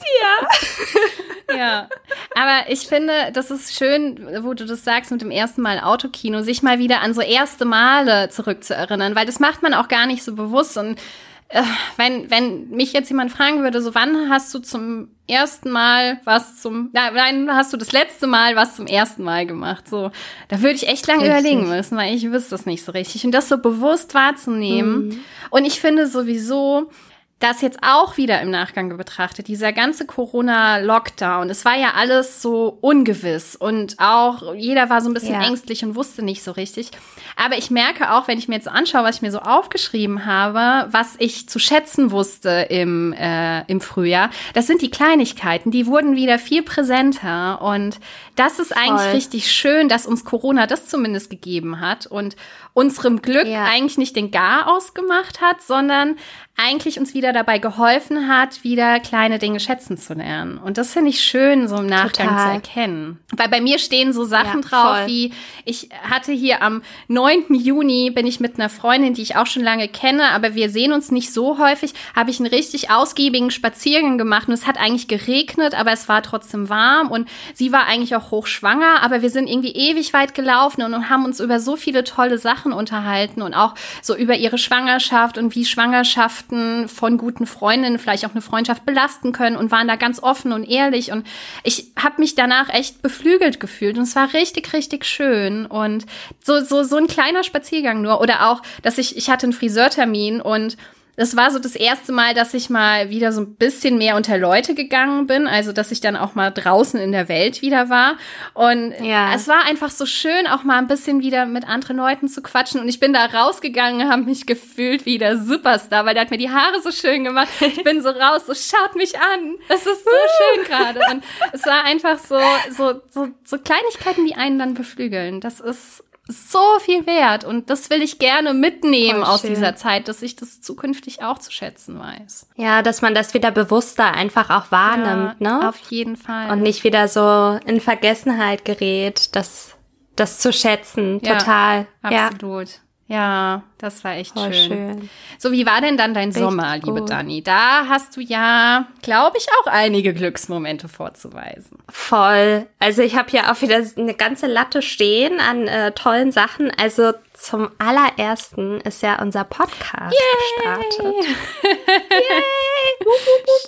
Ja. 1.48 1.56
ja. 1.56 1.88
Aber 2.34 2.70
ich 2.70 2.86
finde, 2.86 3.30
das 3.32 3.50
ist 3.50 3.74
schön, 3.74 4.44
wo 4.44 4.54
du 4.54 4.66
das 4.66 4.84
sagst 4.84 5.10
mit 5.10 5.20
dem 5.22 5.30
ersten 5.30 5.62
Mal 5.62 5.80
Autokino, 5.80 6.42
sich 6.42 6.62
mal 6.62 6.78
wieder 6.78 7.00
an 7.00 7.14
so 7.14 7.20
erste 7.20 7.64
Male 7.64 8.28
zurückzuerinnern, 8.30 9.14
weil 9.14 9.26
das 9.26 9.40
macht 9.40 9.62
man 9.62 9.74
auch 9.74 9.88
gar 9.88 10.06
nicht 10.06 10.22
so 10.22 10.34
bewusst. 10.34 10.76
Und 10.76 11.00
äh, 11.48 11.62
wenn, 11.96 12.30
wenn 12.30 12.70
mich 12.70 12.92
jetzt 12.92 13.08
jemand 13.08 13.30
fragen 13.30 13.62
würde, 13.62 13.80
so 13.80 13.94
wann 13.94 14.28
hast 14.30 14.52
du 14.52 14.58
zum 14.58 15.08
ersten 15.28 15.70
Mal 15.70 16.20
was 16.24 16.60
zum, 16.60 16.90
nein, 16.92 17.48
hast 17.50 17.72
du 17.72 17.76
das 17.76 17.92
letzte 17.92 18.26
Mal 18.26 18.56
was 18.56 18.76
zum 18.76 18.86
ersten 18.86 19.22
Mal 19.22 19.46
gemacht? 19.46 19.88
So, 19.88 20.10
da 20.48 20.60
würde 20.60 20.74
ich 20.74 20.88
echt 20.88 21.06
lange 21.06 21.22
Richtig. 21.22 21.38
überlegen 21.38 21.68
müssen, 21.68 21.96
weil 21.96 22.14
ich 22.14 22.30
wüsste 22.30 22.50
das 22.50 22.66
nicht 22.66 22.84
so 22.84 22.92
richtig. 22.92 23.24
Und 23.24 23.32
das 23.32 23.48
so 23.48 23.58
bewusst 23.58 24.14
wahrzunehmen. 24.14 25.24
Und 25.50 25.64
ich 25.64 25.80
finde 25.80 26.06
sowieso, 26.08 26.90
das 27.38 27.60
jetzt 27.60 27.80
auch 27.82 28.16
wieder 28.16 28.40
im 28.40 28.50
Nachgang 28.50 28.96
betrachtet, 28.96 29.46
dieser 29.48 29.72
ganze 29.72 30.06
Corona-Lockdown, 30.06 31.50
es 31.50 31.64
war 31.64 31.76
ja 31.76 31.92
alles 31.94 32.40
so 32.40 32.78
ungewiss 32.80 33.56
und 33.56 33.96
auch 33.98 34.54
jeder 34.54 34.88
war 34.88 35.00
so 35.02 35.10
ein 35.10 35.14
bisschen 35.14 35.34
Ja. 35.34 35.46
ängstlich 35.46 35.84
und 35.84 35.94
wusste 35.96 36.22
nicht 36.24 36.42
so 36.42 36.52
richtig. 36.52 36.90
Aber 37.34 37.56
ich 37.58 37.70
merke 37.70 38.12
auch, 38.12 38.28
wenn 38.28 38.38
ich 38.38 38.46
mir 38.48 38.54
jetzt 38.56 38.64
so 38.66 38.70
anschaue, 38.70 39.02
was 39.04 39.16
ich 39.16 39.22
mir 39.22 39.32
so 39.32 39.40
aufgeschrieben 39.40 40.24
habe, 40.26 40.86
was 40.92 41.16
ich 41.18 41.48
zu 41.48 41.58
schätzen 41.58 42.10
wusste 42.10 42.66
im, 42.70 43.12
äh, 43.14 43.62
im 43.70 43.80
Frühjahr, 43.80 44.30
das 44.54 44.66
sind 44.66 44.82
die 44.82 44.90
Kleinigkeiten, 44.90 45.70
die 45.70 45.86
wurden 45.86 46.14
wieder 46.16 46.38
viel 46.38 46.62
präsenter 46.62 47.60
und 47.62 47.98
das 48.36 48.58
ist 48.58 48.76
eigentlich 48.76 49.00
Voll. 49.02 49.12
richtig 49.14 49.50
schön, 49.50 49.88
dass 49.88 50.06
uns 50.06 50.24
Corona 50.24 50.66
das 50.66 50.86
zumindest 50.88 51.30
gegeben 51.30 51.80
hat 51.80 52.06
und 52.06 52.36
unserem 52.74 53.22
Glück 53.22 53.46
Ja. 53.46 53.64
eigentlich 53.64 53.96
nicht 53.98 54.14
den 54.16 54.30
Gar 54.30 54.68
ausgemacht 54.70 55.40
hat, 55.40 55.62
sondern 55.62 56.16
eigentlich 56.58 56.98
uns 56.98 57.12
wieder 57.14 57.32
dabei 57.32 57.58
geholfen 57.58 58.28
hat, 58.28 58.62
wieder 58.64 58.98
kleine 59.00 59.38
Dinge 59.38 59.60
schätzen 59.60 59.98
zu 59.98 60.14
lernen. 60.14 60.56
Und 60.58 60.78
das 60.78 60.92
finde 60.92 61.10
ich 61.10 61.20
schön, 61.22 61.68
so 61.68 61.76
im 61.76 61.86
Nachgang 61.86 62.28
Total. 62.28 62.46
zu 62.46 62.52
erkennen. 62.68 63.18
Weil 63.36 63.48
bei 63.48 63.60
mir 63.60 63.78
stehen 63.78 64.12
so 64.14 64.24
Sachen 64.24 64.62
Ja, 64.62 64.68
drauf, 64.68 64.96
voll. 64.98 65.06
wie 65.06 65.32
ich 65.66 65.88
hatte 66.08 66.32
hier 66.32 66.62
am 66.62 66.82
9. 67.16 67.54
Juni, 67.54 68.10
bin 68.10 68.26
ich 68.26 68.40
mit 68.40 68.58
einer 68.58 68.68
Freundin, 68.68 69.14
die 69.14 69.22
ich 69.22 69.36
auch 69.36 69.46
schon 69.46 69.62
lange 69.62 69.88
kenne, 69.88 70.30
aber 70.30 70.54
wir 70.54 70.70
sehen 70.70 70.92
uns 70.92 71.10
nicht 71.10 71.32
so 71.32 71.58
häufig, 71.58 71.92
habe 72.14 72.30
ich 72.30 72.38
einen 72.38 72.48
richtig 72.48 72.90
ausgiebigen 72.90 73.50
Spaziergang 73.50 74.18
gemacht 74.18 74.48
und 74.48 74.54
es 74.54 74.66
hat 74.66 74.78
eigentlich 74.78 75.08
geregnet, 75.08 75.74
aber 75.74 75.92
es 75.92 76.08
war 76.08 76.22
trotzdem 76.22 76.68
warm 76.68 77.10
und 77.10 77.28
sie 77.54 77.72
war 77.72 77.86
eigentlich 77.86 78.14
auch 78.14 78.30
hochschwanger, 78.30 79.02
aber 79.02 79.22
wir 79.22 79.30
sind 79.30 79.48
irgendwie 79.48 79.72
ewig 79.72 80.12
weit 80.12 80.34
gelaufen 80.34 80.82
und, 80.82 80.96
haben 81.10 81.24
uns 81.24 81.40
über 81.40 81.60
so 81.60 81.76
viele 81.76 82.04
tolle 82.04 82.38
Sachen 82.38 82.72
unterhalten 82.72 83.42
und 83.42 83.54
auch 83.54 83.74
so 84.02 84.16
über 84.16 84.34
ihre 84.34 84.58
Schwangerschaft 84.58 85.38
und 85.38 85.54
wie 85.54 85.64
Schwangerschaft 85.64 86.36
Freundschaften 86.36 86.88
von 86.88 87.18
guten 87.18 87.46
Freundinnen 87.46 87.98
vielleicht 87.98 88.24
auch 88.24 88.32
eine 88.32 88.40
Freundschaft 88.40 88.84
belasten 88.84 89.32
können 89.32 89.56
und 89.56 89.70
waren 89.70 89.88
da 89.88 89.96
ganz 89.96 90.22
offen 90.22 90.52
und 90.52 90.64
ehrlich. 90.64 91.12
Und 91.12 91.26
ich 91.62 91.92
habe 91.96 92.20
mich 92.20 92.34
danach 92.34 92.68
echt 92.68 93.02
beflügelt 93.02 93.60
gefühlt 93.60 93.96
und 93.96 94.04
es 94.04 94.16
war 94.16 94.32
richtig, 94.32 94.72
richtig 94.72 95.04
schön. 95.04 95.66
Und 95.66 96.06
so, 96.42 96.60
so, 96.60 96.82
so 96.82 96.96
ein 97.06 97.12
kleiner 97.12 97.44
Spaziergang 97.44 98.02
nur. 98.02 98.20
Oder 98.20 98.50
auch, 98.50 98.62
dass 98.82 98.98
ich, 98.98 99.16
ich 99.16 99.30
hatte 99.30 99.46
einen 99.46 99.52
Friseurtermin 99.52 100.40
und 100.40 100.76
das 101.16 101.34
war 101.34 101.50
so 101.50 101.58
das 101.58 101.74
erste 101.74 102.12
Mal, 102.12 102.34
dass 102.34 102.52
ich 102.52 102.68
mal 102.68 103.08
wieder 103.08 103.32
so 103.32 103.40
ein 103.40 103.54
bisschen 103.56 103.96
mehr 103.96 104.16
unter 104.16 104.36
Leute 104.36 104.74
gegangen 104.74 105.26
bin, 105.26 105.46
also 105.46 105.72
dass 105.72 105.90
ich 105.90 106.00
dann 106.00 106.14
auch 106.14 106.34
mal 106.34 106.50
draußen 106.50 107.00
in 107.00 107.10
der 107.10 107.28
Welt 107.28 107.62
wieder 107.62 107.88
war. 107.88 108.16
Und 108.52 108.94
ja. 109.02 109.34
es 109.34 109.48
war 109.48 109.64
einfach 109.64 109.90
so 109.90 110.04
schön, 110.04 110.46
auch 110.46 110.62
mal 110.62 110.76
ein 110.76 110.88
bisschen 110.88 111.22
wieder 111.22 111.46
mit 111.46 111.66
anderen 111.66 111.96
Leuten 111.96 112.28
zu 112.28 112.42
quatschen. 112.42 112.80
Und 112.80 112.88
ich 112.88 113.00
bin 113.00 113.14
da 113.14 113.24
rausgegangen, 113.24 114.10
habe 114.10 114.22
mich 114.22 114.46
gefühlt 114.46 115.06
wie 115.06 115.16
der 115.16 115.38
Superstar, 115.38 116.04
weil 116.04 116.12
der 116.12 116.22
hat 116.22 116.30
mir 116.30 116.38
die 116.38 116.50
Haare 116.50 116.82
so 116.82 116.90
schön 116.90 117.24
gemacht. 117.24 117.48
Ich 117.60 117.82
bin 117.82 118.02
so 118.02 118.10
raus, 118.10 118.46
so 118.46 118.54
schaut 118.54 118.94
mich 118.94 119.18
an. 119.18 119.56
Das 119.68 119.86
ist 119.86 120.04
so 120.04 120.10
schön 120.10 120.64
gerade. 120.64 121.00
Und 121.10 121.24
es 121.52 121.64
war 121.64 121.84
einfach 121.84 122.18
so, 122.18 122.38
so, 122.70 123.00
so, 123.10 123.28
so 123.44 123.58
Kleinigkeiten, 123.58 124.26
die 124.26 124.34
einen 124.34 124.58
dann 124.58 124.74
beflügeln. 124.74 125.40
Das 125.40 125.60
ist 125.60 126.04
so 126.28 126.78
viel 126.80 127.06
wert 127.06 127.44
und 127.44 127.70
das 127.70 127.88
will 127.88 128.02
ich 128.02 128.18
gerne 128.18 128.52
mitnehmen 128.52 129.22
aus 129.22 129.42
dieser 129.42 129.76
Zeit, 129.76 130.08
dass 130.08 130.22
ich 130.22 130.34
das 130.34 130.60
zukünftig 130.60 131.22
auch 131.22 131.38
zu 131.38 131.52
schätzen 131.52 131.98
weiß. 131.98 132.48
Ja, 132.56 132.82
dass 132.82 133.00
man 133.00 133.14
das 133.14 133.32
wieder 133.32 133.52
bewusster 133.52 134.12
einfach 134.12 134.50
auch 134.50 134.72
wahrnimmt, 134.72 135.36
ja, 135.38 135.58
ne? 135.58 135.68
Auf 135.68 135.78
jeden 135.90 136.16
Fall. 136.16 136.50
Und 136.50 136.62
nicht 136.62 136.82
wieder 136.82 137.06
so 137.06 137.60
in 137.64 137.80
Vergessenheit 137.80 138.64
gerät, 138.64 139.36
das, 139.36 139.76
das 140.16 140.40
zu 140.40 140.52
schätzen. 140.52 141.22
Total. 141.22 141.86
Ja, 142.02 142.26
absolut. 142.26 142.68
Ja. 142.68 142.76
Ja, 143.08 143.62
das 143.78 144.02
war 144.02 144.16
echt 144.16 144.36
schön. 144.36 144.52
schön. 144.52 145.10
So, 145.38 145.52
wie 145.52 145.64
war 145.64 145.80
denn 145.80 145.96
dann 145.96 146.12
dein 146.12 146.30
Richtig 146.30 146.42
Sommer, 146.42 146.76
liebe 146.76 147.00
gut. 147.00 147.10
Dani? 147.10 147.40
Da 147.40 147.86
hast 147.88 148.16
du 148.16 148.20
ja, 148.20 148.88
glaube 149.02 149.38
ich, 149.38 149.46
auch 149.60 149.68
einige 149.68 150.12
Glücksmomente 150.12 150.88
vorzuweisen. 150.88 151.78
Voll. 151.88 152.66
Also 152.80 153.02
ich 153.02 153.16
habe 153.16 153.30
ja 153.30 153.52
auch 153.52 153.62
wieder 153.62 153.80
eine 153.96 154.14
ganze 154.14 154.48
Latte 154.48 154.82
stehen 154.82 155.38
an 155.38 155.68
äh, 155.68 155.92
tollen 155.92 156.32
Sachen. 156.32 156.72
Also 156.80 157.12
zum 157.32 157.68
allerersten 157.78 158.80
ist 158.80 159.02
ja 159.02 159.22
unser 159.22 159.44
Podcast 159.44 160.16
Yay! 160.16 160.56
gestartet. 160.56 161.36
Yay! 162.10 162.36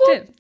Stimmt. 0.03 0.31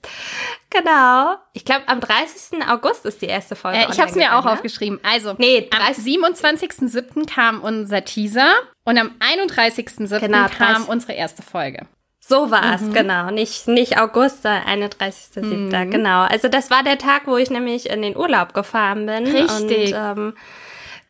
Genau. 0.70 1.37
Ich 1.54 1.64
glaube, 1.64 1.88
am 1.88 2.00
30. 2.00 2.66
August 2.68 3.06
ist 3.06 3.22
die 3.22 3.26
erste 3.26 3.56
Folge. 3.56 3.78
Äh, 3.78 3.87
ich 3.90 3.98
habe 3.98 4.10
es 4.10 4.16
mir 4.16 4.37
auch 4.37 4.44
ne? 4.44 4.52
aufgeschrieben. 4.52 5.00
Also, 5.02 5.34
nee, 5.38 5.68
am 5.70 5.92
27.07. 5.92 7.26
kam 7.32 7.62
unser 7.62 8.04
Teaser 8.04 8.52
und 8.84 8.98
am 8.98 9.12
31.07. 9.20 10.18
Genau, 10.20 10.46
kam 10.48 10.84
unsere 10.84 11.14
erste 11.14 11.42
Folge. 11.42 11.87
So 12.20 12.50
war 12.50 12.75
es, 12.75 12.82
mhm. 12.82 12.92
genau. 12.92 13.30
Nicht, 13.30 13.68
nicht 13.68 13.98
August, 13.98 14.42
sondern 14.42 14.64
31.07. 14.64 15.40
Mhm. 15.40 15.90
Genau. 15.90 16.22
Also 16.25 16.48
das 16.48 16.70
war 16.70 16.82
der 16.82 16.98
Tag, 16.98 17.22
wo 17.26 17.38
ich 17.38 17.48
nämlich 17.48 17.88
in 17.88 18.02
den 18.02 18.16
Urlaub 18.16 18.52
gefahren 18.52 19.06
bin. 19.06 19.26
Richtig. 19.26 19.94
Und, 19.94 20.18
ähm, 20.18 20.34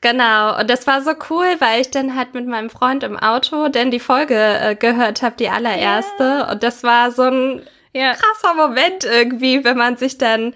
Genau, 0.00 0.56
und 0.56 0.70
das 0.70 0.86
war 0.86 1.02
so 1.02 1.10
cool, 1.28 1.56
weil 1.58 1.80
ich 1.80 1.90
dann 1.90 2.14
halt 2.14 2.32
mit 2.32 2.46
meinem 2.46 2.70
Freund 2.70 3.02
im 3.02 3.18
Auto 3.18 3.66
denn 3.68 3.90
die 3.90 3.98
Folge 3.98 4.36
äh, 4.36 4.76
gehört 4.76 5.22
habe, 5.22 5.34
die 5.36 5.48
allererste. 5.48 6.22
Yeah. 6.22 6.52
Und 6.52 6.62
das 6.62 6.84
war 6.84 7.10
so 7.10 7.22
ein 7.22 7.62
ja. 7.98 8.14
krasser 8.14 8.54
Moment 8.54 9.04
irgendwie, 9.04 9.64
wenn 9.64 9.76
man 9.76 9.96
sich 9.96 10.18
dann 10.18 10.54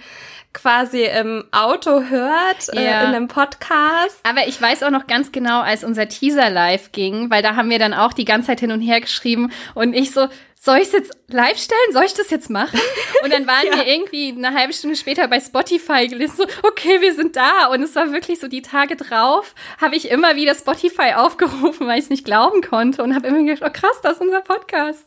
quasi 0.53 1.05
im 1.05 1.45
Auto 1.51 2.03
hört, 2.03 2.69
äh, 2.75 2.85
ja. 2.85 3.03
äh, 3.03 3.09
in 3.09 3.15
einem 3.15 3.29
Podcast. 3.29 4.21
Aber 4.23 4.47
ich 4.47 4.61
weiß 4.61 4.83
auch 4.83 4.91
noch 4.91 5.07
ganz 5.07 5.33
genau, 5.33 5.61
als 5.61 5.85
unser 5.85 6.09
Teaser 6.09 6.51
live 6.51 6.93
ging, 6.93 7.31
weil 7.31 7.43
da 7.43 7.57
haben 7.57 7.71
wir 7.71 7.79
dann 7.79 7.95
auch 7.95 8.13
die 8.13 8.25
ganze 8.25 8.49
Zeit 8.49 8.61
hin 8.61 8.73
und 8.73 8.81
her 8.81 9.01
geschrieben 9.01 9.51
und 9.75 9.95
ich 9.95 10.13
so, 10.13 10.29
soll 10.65 10.77
ich 10.77 10.85
es 10.85 10.93
jetzt 10.93 11.19
live 11.27 11.59
stellen? 11.59 11.93
Soll 11.93 12.05
ich 12.05 12.15
das 12.15 12.31
jetzt 12.31 12.49
machen? 12.49 12.79
Und 13.25 13.33
dann 13.33 13.49
waren 13.49 13.67
ja. 13.71 13.79
wir 13.79 13.87
irgendwie 13.89 14.29
eine 14.29 14.57
halbe 14.57 14.73
Stunde 14.73 14.95
später 14.95 15.27
bei 15.27 15.41
Spotify 15.41 16.07
gelesen, 16.07 16.37
so, 16.37 16.45
okay, 16.63 17.01
wir 17.01 17.13
sind 17.15 17.35
da. 17.35 17.67
Und 17.67 17.83
es 17.83 17.97
war 17.97 18.13
wirklich 18.13 18.39
so 18.39 18.47
die 18.47 18.63
Tage 18.63 18.95
drauf, 18.95 19.57
habe 19.81 19.97
ich 19.97 20.09
immer 20.09 20.37
wieder 20.37 20.55
Spotify 20.55 21.15
aufgerufen, 21.17 21.89
weil 21.89 21.99
ich 21.99 22.05
es 22.05 22.11
nicht 22.11 22.25
glauben 22.25 22.63
konnte 22.63 23.03
und 23.03 23.13
habe 23.13 23.27
immer 23.27 23.43
gedacht, 23.43 23.69
oh 23.69 23.73
krass, 23.73 24.01
das 24.05 24.15
ist 24.15 24.21
unser 24.21 24.41
Podcast. 24.41 25.05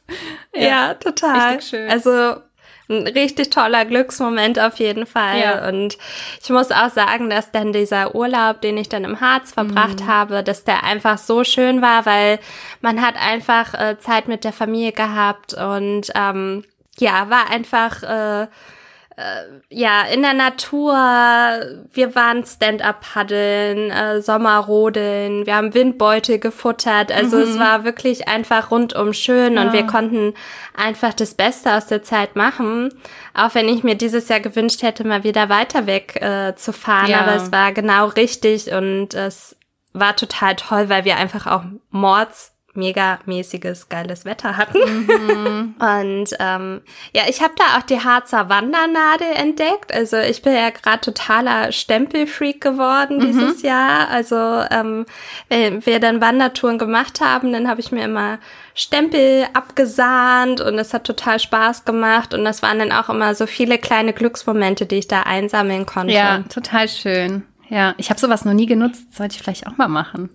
Ja, 0.54 0.62
ja 0.62 0.94
total. 0.96 1.54
Richtig 1.54 1.70
schön. 1.70 1.90
Also 1.90 2.36
ein 2.90 3.08
richtig 3.08 3.50
toller 3.50 3.86
Glücksmoment 3.86 4.60
auf 4.60 4.78
jeden 4.78 5.06
Fall. 5.06 5.40
Ja. 5.40 5.68
Und 5.68 5.98
ich 6.42 6.50
muss 6.50 6.72
auch 6.72 6.90
sagen, 6.90 7.30
dass 7.30 7.52
dann 7.52 7.74
dieser 7.74 8.16
Urlaub, 8.16 8.62
den 8.62 8.78
ich 8.78 8.90
dann 8.90 9.04
im 9.04 9.22
Harz 9.22 9.54
verbracht 9.54 10.02
mhm. 10.02 10.08
habe, 10.08 10.44
dass 10.44 10.64
der 10.64 10.84
einfach 10.84 11.18
so 11.18 11.44
schön 11.44 11.82
war, 11.82 12.06
weil 12.06 12.40
man 12.82 13.02
hat 13.02 13.16
einfach 13.16 13.74
äh, 13.74 13.98
Zeit 14.00 14.28
mit 14.28 14.44
der 14.44 14.54
Familie 14.54 14.92
gehabt 14.92 15.54
und 15.54 16.12
ähm, 16.16 16.64
ja, 16.98 17.30
war 17.30 17.50
einfach 17.50 18.04
äh, 18.04 18.48
ja, 19.70 20.02
in 20.04 20.22
der 20.24 20.34
Natur, 20.34 20.94
wir 20.94 22.16
waren 22.16 22.46
Stand-up-Paddeln, 22.46 23.90
äh, 23.90 24.22
Sommerrodeln, 24.22 25.46
wir 25.46 25.56
haben 25.56 25.74
Windbeutel 25.74 26.38
gefuttert. 26.38 27.14
Also 27.14 27.38
mhm. 27.38 27.44
es 27.44 27.60
war 27.60 27.86
wirklich 27.86 28.28
einfach 28.28 28.72
rundum 28.72 29.14
schön 29.14 29.56
ja. 29.56 29.62
und 29.62 29.74
wir 29.74 29.88
konnten 29.88 30.34
einfach 30.76 31.14
das 31.14 31.34
Beste 31.34 31.74
aus 31.74 31.88
der 31.88 32.04
Zeit 32.04 32.36
machen. 32.36 32.94
Auch 33.34 33.56
wenn 33.56 33.70
ich 33.70 33.84
mir 33.84 33.96
dieses 33.96 34.28
Jahr 34.28 34.42
gewünscht 34.42 34.84
hätte, 34.84 35.08
mal 35.08 35.24
wieder 35.24 35.48
weiter 35.48 35.88
weg 35.88 36.22
äh, 36.22 36.54
zu 36.56 36.74
fahren. 36.74 37.10
Ja. 37.10 37.22
Aber 37.22 37.36
es 37.36 37.54
war 37.54 37.72
genau 37.72 38.08
richtig 38.08 38.74
und 38.74 39.14
es 39.14 39.56
war 39.94 40.18
total 40.18 40.58
toll, 40.58 40.90
weil 40.90 41.06
wir 41.06 41.16
einfach 41.16 41.48
auch 41.48 41.64
Mords 41.90 42.55
mega 42.76 43.20
mäßiges, 43.26 43.90
geiles 43.90 44.26
Wetter 44.26 44.58
hatten. 44.58 44.80
Mhm. 44.80 45.76
Und 45.80 46.30
ähm, 46.40 46.82
ja, 47.14 47.24
ich 47.28 47.42
habe 47.42 47.54
da 47.58 47.78
auch 47.78 47.84
die 47.84 48.00
Harzer 48.00 48.50
Wandernadel 48.50 49.34
entdeckt. 49.36 49.94
Also 49.94 50.18
ich 50.18 50.42
bin 50.42 50.54
ja 50.54 50.70
gerade 50.70 51.02
totaler 51.02 51.72
Stempelfreak 51.72 52.62
geworden 52.62 53.18
mhm. 53.18 53.22
dieses 53.22 53.62
Jahr. 53.62 54.10
Also 54.10 54.36
ähm, 54.72 55.06
wenn 55.50 55.86
wir 55.86 56.00
dann 56.00 56.22
Wandertouren 56.22 56.78
gemacht 56.78 57.22
haben, 57.22 57.54
dann 57.54 57.68
habe 57.68 57.82
ich 57.82 57.92
mir 57.92 58.04
immer 58.04 58.40
Stempel 58.74 59.48
abgesahnt 59.54 60.60
und 60.60 60.78
es 60.78 60.94
hat 60.94 61.06
total 61.06 61.40
Spaß 61.40 61.86
gemacht. 61.86 62.34
Und 62.34 62.44
das 62.44 62.62
waren 62.62 62.80
dann 62.80 62.92
auch 62.92 63.10
immer 63.10 63.34
so 63.34 63.48
viele 63.48 63.78
kleine 63.78 64.14
Glücksmomente, 64.14 64.86
die 64.86 64.98
ich 64.98 65.08
da 65.08 65.22
einsammeln 65.22 65.86
konnte. 65.86 66.14
Ja, 66.14 66.40
total 66.50 66.90
schön. 66.90 67.44
Ja, 67.70 67.96
ich 67.98 68.10
habe 68.10 68.20
sowas 68.20 68.46
noch 68.46 68.54
nie 68.54 68.66
genutzt, 68.66 69.16
sollte 69.16 69.36
ich 69.36 69.42
vielleicht 69.42 69.68
auch 69.68 69.78
mal 69.78 69.88
machen. 69.88 70.30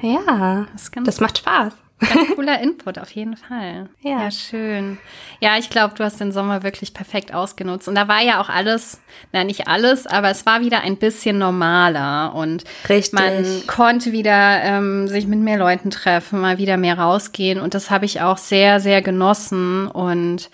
Ja, 0.00 0.66
das, 0.72 0.90
das 1.04 1.20
macht 1.20 1.38
Spaß. 1.38 1.72
Ganz 2.00 2.34
cooler 2.34 2.60
Input, 2.60 2.98
auf 2.98 3.10
jeden 3.12 3.36
Fall. 3.36 3.88
Ja, 4.02 4.22
ja 4.22 4.30
schön. 4.30 4.98
Ja, 5.40 5.56
ich 5.58 5.70
glaube, 5.70 5.94
du 5.96 6.04
hast 6.04 6.20
den 6.20 6.32
Sommer 6.32 6.62
wirklich 6.62 6.92
perfekt 6.92 7.32
ausgenutzt. 7.32 7.88
Und 7.88 7.94
da 7.94 8.08
war 8.08 8.20
ja 8.20 8.40
auch 8.40 8.48
alles, 8.48 9.00
na 9.32 9.44
nicht 9.44 9.68
alles, 9.68 10.06
aber 10.06 10.30
es 10.30 10.44
war 10.44 10.60
wieder 10.60 10.80
ein 10.80 10.96
bisschen 10.96 11.38
normaler. 11.38 12.34
Und 12.34 12.64
Richtig. 12.88 13.12
man 13.12 13.62
konnte 13.66 14.12
wieder 14.12 14.62
ähm, 14.62 15.08
sich 15.08 15.26
mit 15.26 15.38
mehr 15.38 15.58
Leuten 15.58 15.90
treffen, 15.90 16.40
mal 16.40 16.58
wieder 16.58 16.76
mehr 16.76 16.98
rausgehen. 16.98 17.60
Und 17.60 17.74
das 17.74 17.90
habe 17.90 18.04
ich 18.04 18.20
auch 18.20 18.38
sehr, 18.38 18.80
sehr 18.80 19.00
genossen. 19.00 19.86
Und 19.86 20.50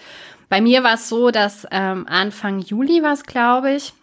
bei 0.49 0.61
mir 0.61 0.85
war 0.85 0.95
es 0.95 1.09
so, 1.09 1.31
dass 1.31 1.67
ähm, 1.71 2.07
Anfang 2.09 2.61
Juli 2.61 3.03
war 3.03 3.13
es, 3.13 3.25
glaube 3.25 3.73
ich, 3.73 3.95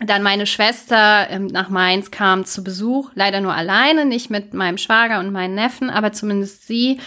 dann 0.00 0.22
meine 0.22 0.46
Schwester 0.46 1.28
ähm, 1.30 1.46
nach 1.46 1.68
Mainz 1.70 2.10
kam 2.10 2.44
zu 2.44 2.62
Besuch, 2.62 3.10
leider 3.14 3.40
nur 3.40 3.54
alleine, 3.54 4.04
nicht 4.04 4.30
mit 4.30 4.52
meinem 4.52 4.78
Schwager 4.78 5.20
und 5.20 5.32
meinen 5.32 5.54
Neffen, 5.54 5.88
aber 5.88 6.12
zumindest 6.12 6.66
sie. 6.66 7.00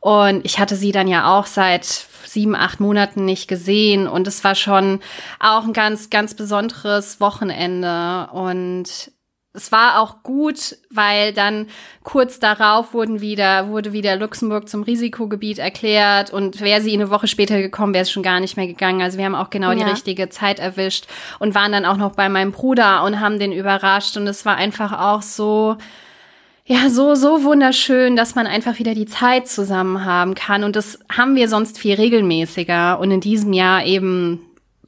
Und 0.00 0.44
ich 0.44 0.58
hatte 0.58 0.76
sie 0.76 0.92
dann 0.92 1.08
ja 1.08 1.34
auch 1.38 1.46
seit 1.46 1.84
sieben, 2.26 2.54
acht 2.54 2.80
Monaten 2.80 3.24
nicht 3.24 3.48
gesehen. 3.48 4.06
Und 4.06 4.26
es 4.26 4.44
war 4.44 4.54
schon 4.54 5.00
auch 5.40 5.64
ein 5.64 5.72
ganz, 5.72 6.10
ganz 6.10 6.34
besonderes 6.34 7.20
Wochenende. 7.20 8.28
Und 8.32 9.12
es 9.56 9.70
war 9.70 10.00
auch 10.00 10.24
gut, 10.24 10.76
weil 10.90 11.32
dann 11.32 11.68
kurz 12.02 12.40
darauf 12.40 12.92
wurden 12.92 13.20
wieder, 13.20 13.68
wurde 13.68 13.92
wieder 13.92 14.16
Luxemburg 14.16 14.68
zum 14.68 14.82
Risikogebiet 14.82 15.60
erklärt 15.60 16.32
und 16.32 16.60
wäre 16.60 16.80
sie 16.80 16.92
eine 16.92 17.08
Woche 17.08 17.28
später 17.28 17.62
gekommen, 17.62 17.94
wäre 17.94 18.02
es 18.02 18.10
schon 18.10 18.24
gar 18.24 18.40
nicht 18.40 18.56
mehr 18.56 18.66
gegangen. 18.66 19.00
Also 19.00 19.16
wir 19.16 19.24
haben 19.24 19.36
auch 19.36 19.50
genau 19.50 19.70
ja. 19.70 19.76
die 19.76 19.90
richtige 19.90 20.28
Zeit 20.28 20.58
erwischt 20.58 21.06
und 21.38 21.54
waren 21.54 21.70
dann 21.70 21.84
auch 21.84 21.96
noch 21.96 22.16
bei 22.16 22.28
meinem 22.28 22.50
Bruder 22.50 23.04
und 23.04 23.20
haben 23.20 23.38
den 23.38 23.52
überrascht 23.52 24.16
und 24.16 24.26
es 24.26 24.44
war 24.44 24.56
einfach 24.56 24.92
auch 24.92 25.22
so, 25.22 25.76
ja, 26.66 26.90
so, 26.90 27.14
so 27.14 27.44
wunderschön, 27.44 28.16
dass 28.16 28.34
man 28.34 28.48
einfach 28.48 28.80
wieder 28.80 28.94
die 28.94 29.06
Zeit 29.06 29.46
zusammen 29.46 30.04
haben 30.04 30.34
kann. 30.34 30.64
Und 30.64 30.74
das 30.74 30.98
haben 31.14 31.36
wir 31.36 31.48
sonst 31.48 31.78
viel 31.78 31.94
regelmäßiger. 31.94 32.98
Und 32.98 33.10
in 33.10 33.20
diesem 33.20 33.52
Jahr 33.52 33.84
eben 33.84 34.40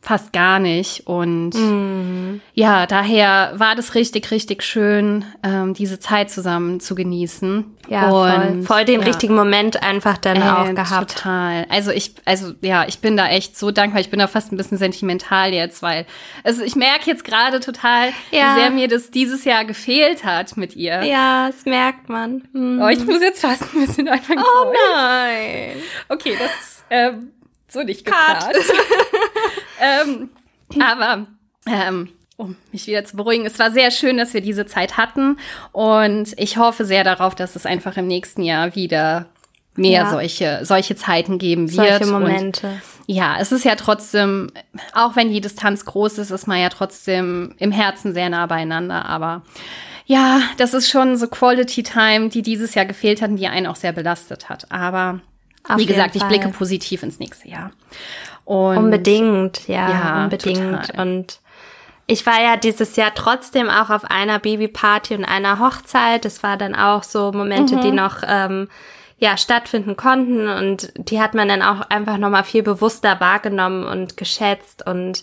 fast 0.07 0.33
gar 0.33 0.61
nicht. 0.61 1.07
Und 1.07 1.51
mm. 1.51 2.41
ja, 2.55 2.87
daher 2.87 3.53
war 3.57 3.75
das 3.75 3.97
richtig, 3.97 4.31
richtig 4.31 4.63
schön, 4.63 5.25
ähm, 5.43 5.75
diese 5.75 5.99
Zeit 5.99 6.31
zusammen 6.31 6.79
zu 6.79 6.95
genießen. 6.95 7.65
Ja, 7.89 8.11
und, 8.11 8.31
voll, 8.31 8.63
voll 8.63 8.85
den 8.85 9.01
ja. 9.01 9.07
richtigen 9.07 9.35
Moment 9.35 9.83
einfach 9.83 10.17
dann 10.17 10.37
äh, 10.37 10.45
auch 10.45 10.75
gehabt. 10.75 11.17
Total. 11.17 11.67
Also 11.71 11.91
ich, 11.91 12.15
also 12.25 12.53
ja, 12.61 12.87
ich 12.87 13.01
bin 13.01 13.17
da 13.17 13.29
echt 13.29 13.59
so 13.59 13.73
dankbar. 13.73 14.01
Ich 14.01 14.11
bin 14.11 14.21
da 14.21 14.29
fast 14.29 14.53
ein 14.53 14.57
bisschen 14.57 14.79
sentimental 14.79 15.53
jetzt, 15.53 15.83
weil 15.83 16.07
also 16.45 16.63
ich 16.63 16.77
merke 16.77 17.11
jetzt 17.11 17.25
gerade 17.25 17.59
total, 17.59 18.11
ja. 18.31 18.55
wie 18.55 18.61
sehr 18.61 18.71
mir 18.71 18.89
das 18.89 19.11
dieses 19.11 19.45
Jahr 19.45 19.65
gefehlt 19.65 20.25
hat 20.25 20.57
mit 20.57 20.77
ihr. 20.77 21.03
Ja, 21.03 21.49
das 21.49 21.65
merkt 21.65 22.09
man. 22.09 22.43
Mhm. 22.53 22.81
Oh, 22.81 22.89
ich 22.89 23.05
muss 23.05 23.21
jetzt 23.21 23.41
fast 23.41 23.75
ein 23.75 23.87
bisschen 23.87 24.09
anfangen 24.09 24.41
Oh 24.41 24.73
nein. 24.95 25.77
Okay, 26.09 26.37
das 26.39 26.51
ist 26.61 26.77
Ähm, 26.89 27.33
so 27.69 27.83
nicht 27.83 28.05
geplant. 28.05 28.45
ähm, 29.81 30.31
aber 30.81 31.27
ähm, 31.67 32.09
um 32.37 32.57
mich 32.73 32.87
wieder 32.87 33.05
zu 33.05 33.17
beruhigen. 33.17 33.47
Es 33.47 33.59
war 33.59 33.71
sehr 33.71 33.91
schön, 33.91 34.19
dass 34.19 34.35
wir 34.35 34.41
diese 34.41 34.67
Zeit 34.67 34.97
hatten 34.97 35.39
und 35.73 36.35
ich 36.37 36.59
hoffe 36.59 36.85
sehr 36.85 37.05
darauf, 37.05 37.35
dass 37.35 37.57
es 37.57 37.67
einfach 37.67 37.97
im 37.97 38.07
nächsten 38.07 38.43
Jahr 38.43 38.75
wieder 38.75 39.27
mehr 39.75 40.03
ja. 40.03 40.11
solche, 40.11 40.61
solche 40.63 40.97
Zeiten 40.97 41.39
geben 41.39 41.71
wird. 41.73 41.99
Solche 41.99 42.07
Momente. 42.07 42.67
Und 42.67 42.81
ja, 43.07 43.37
es 43.39 43.53
ist 43.53 43.65
ja 43.65 43.77
trotzdem, 43.77 44.51
auch 44.93 45.17
wenn 45.17 45.31
die 45.31 45.41
Distanz 45.41 45.85
groß 45.85 46.19
ist, 46.19 46.31
ist 46.31 46.47
man 46.47 46.61
ja 46.61 46.69
trotzdem 46.69 47.55
im 47.59 47.73
Herzen 47.73 48.13
sehr 48.13 48.29
nah 48.29 48.47
beieinander. 48.47 49.07
Aber 49.07 49.43
ja, 50.07 50.41
das 50.57 50.75
ist 50.75 50.89
schon 50.89 51.17
so 51.17 51.29
Quality 51.29 51.83
Time, 51.83 52.29
die 52.29 52.43
dieses 52.43 52.75
Jahr 52.75 52.85
gefehlt 52.85 53.23
hat 53.23 53.31
und 53.31 53.37
die 53.37 53.49
einen 53.49 53.67
auch 53.67 53.77
sehr 53.77 53.93
belastet 53.93 54.49
hat. 54.49 54.71
Aber 54.71 55.21
Auf 55.69 55.79
wie 55.79 55.87
gesagt, 55.87 56.17
ich 56.17 56.25
blicke 56.25 56.49
positiv 56.49 57.03
ins 57.03 57.19
nächste 57.19 57.49
Jahr. 57.49 57.71
Und 58.47 58.79
unbedingt, 58.79 59.69
ja, 59.69 59.91
ja 59.91 60.25
unbedingt. 60.25 60.87
Total. 60.87 61.07
Und 61.07 61.41
ich 62.07 62.25
war 62.25 62.41
ja 62.41 62.57
dieses 62.57 62.97
Jahr 62.97 63.13
trotzdem 63.15 63.69
auch 63.69 63.91
auf 63.91 64.05
einer 64.05 64.39
Babyparty 64.39 65.17
und 65.17 65.25
einer 65.25 65.59
Hochzeit. 65.59 66.25
Das 66.25 66.43
war 66.43 66.57
dann 66.57 66.75
auch 66.75 67.03
so 67.03 67.33
Momente, 67.33 67.77
mhm. 67.77 67.81
die 67.83 67.91
noch 67.91 68.23
ähm, 68.27 68.69
ja 69.19 69.37
stattfinden 69.37 69.97
konnten 69.97 70.49
und 70.49 70.93
die 70.97 71.21
hat 71.21 71.35
man 71.35 71.49
dann 71.49 71.63
auch 71.63 71.81
einfach 71.91 72.19
noch 72.19 72.31
mal 72.31 72.45
viel 72.45 72.63
bewusster 72.63 73.19
wahrgenommen 73.19 73.85
und 73.85 74.17
geschätzt 74.17 74.87
und 74.87 75.23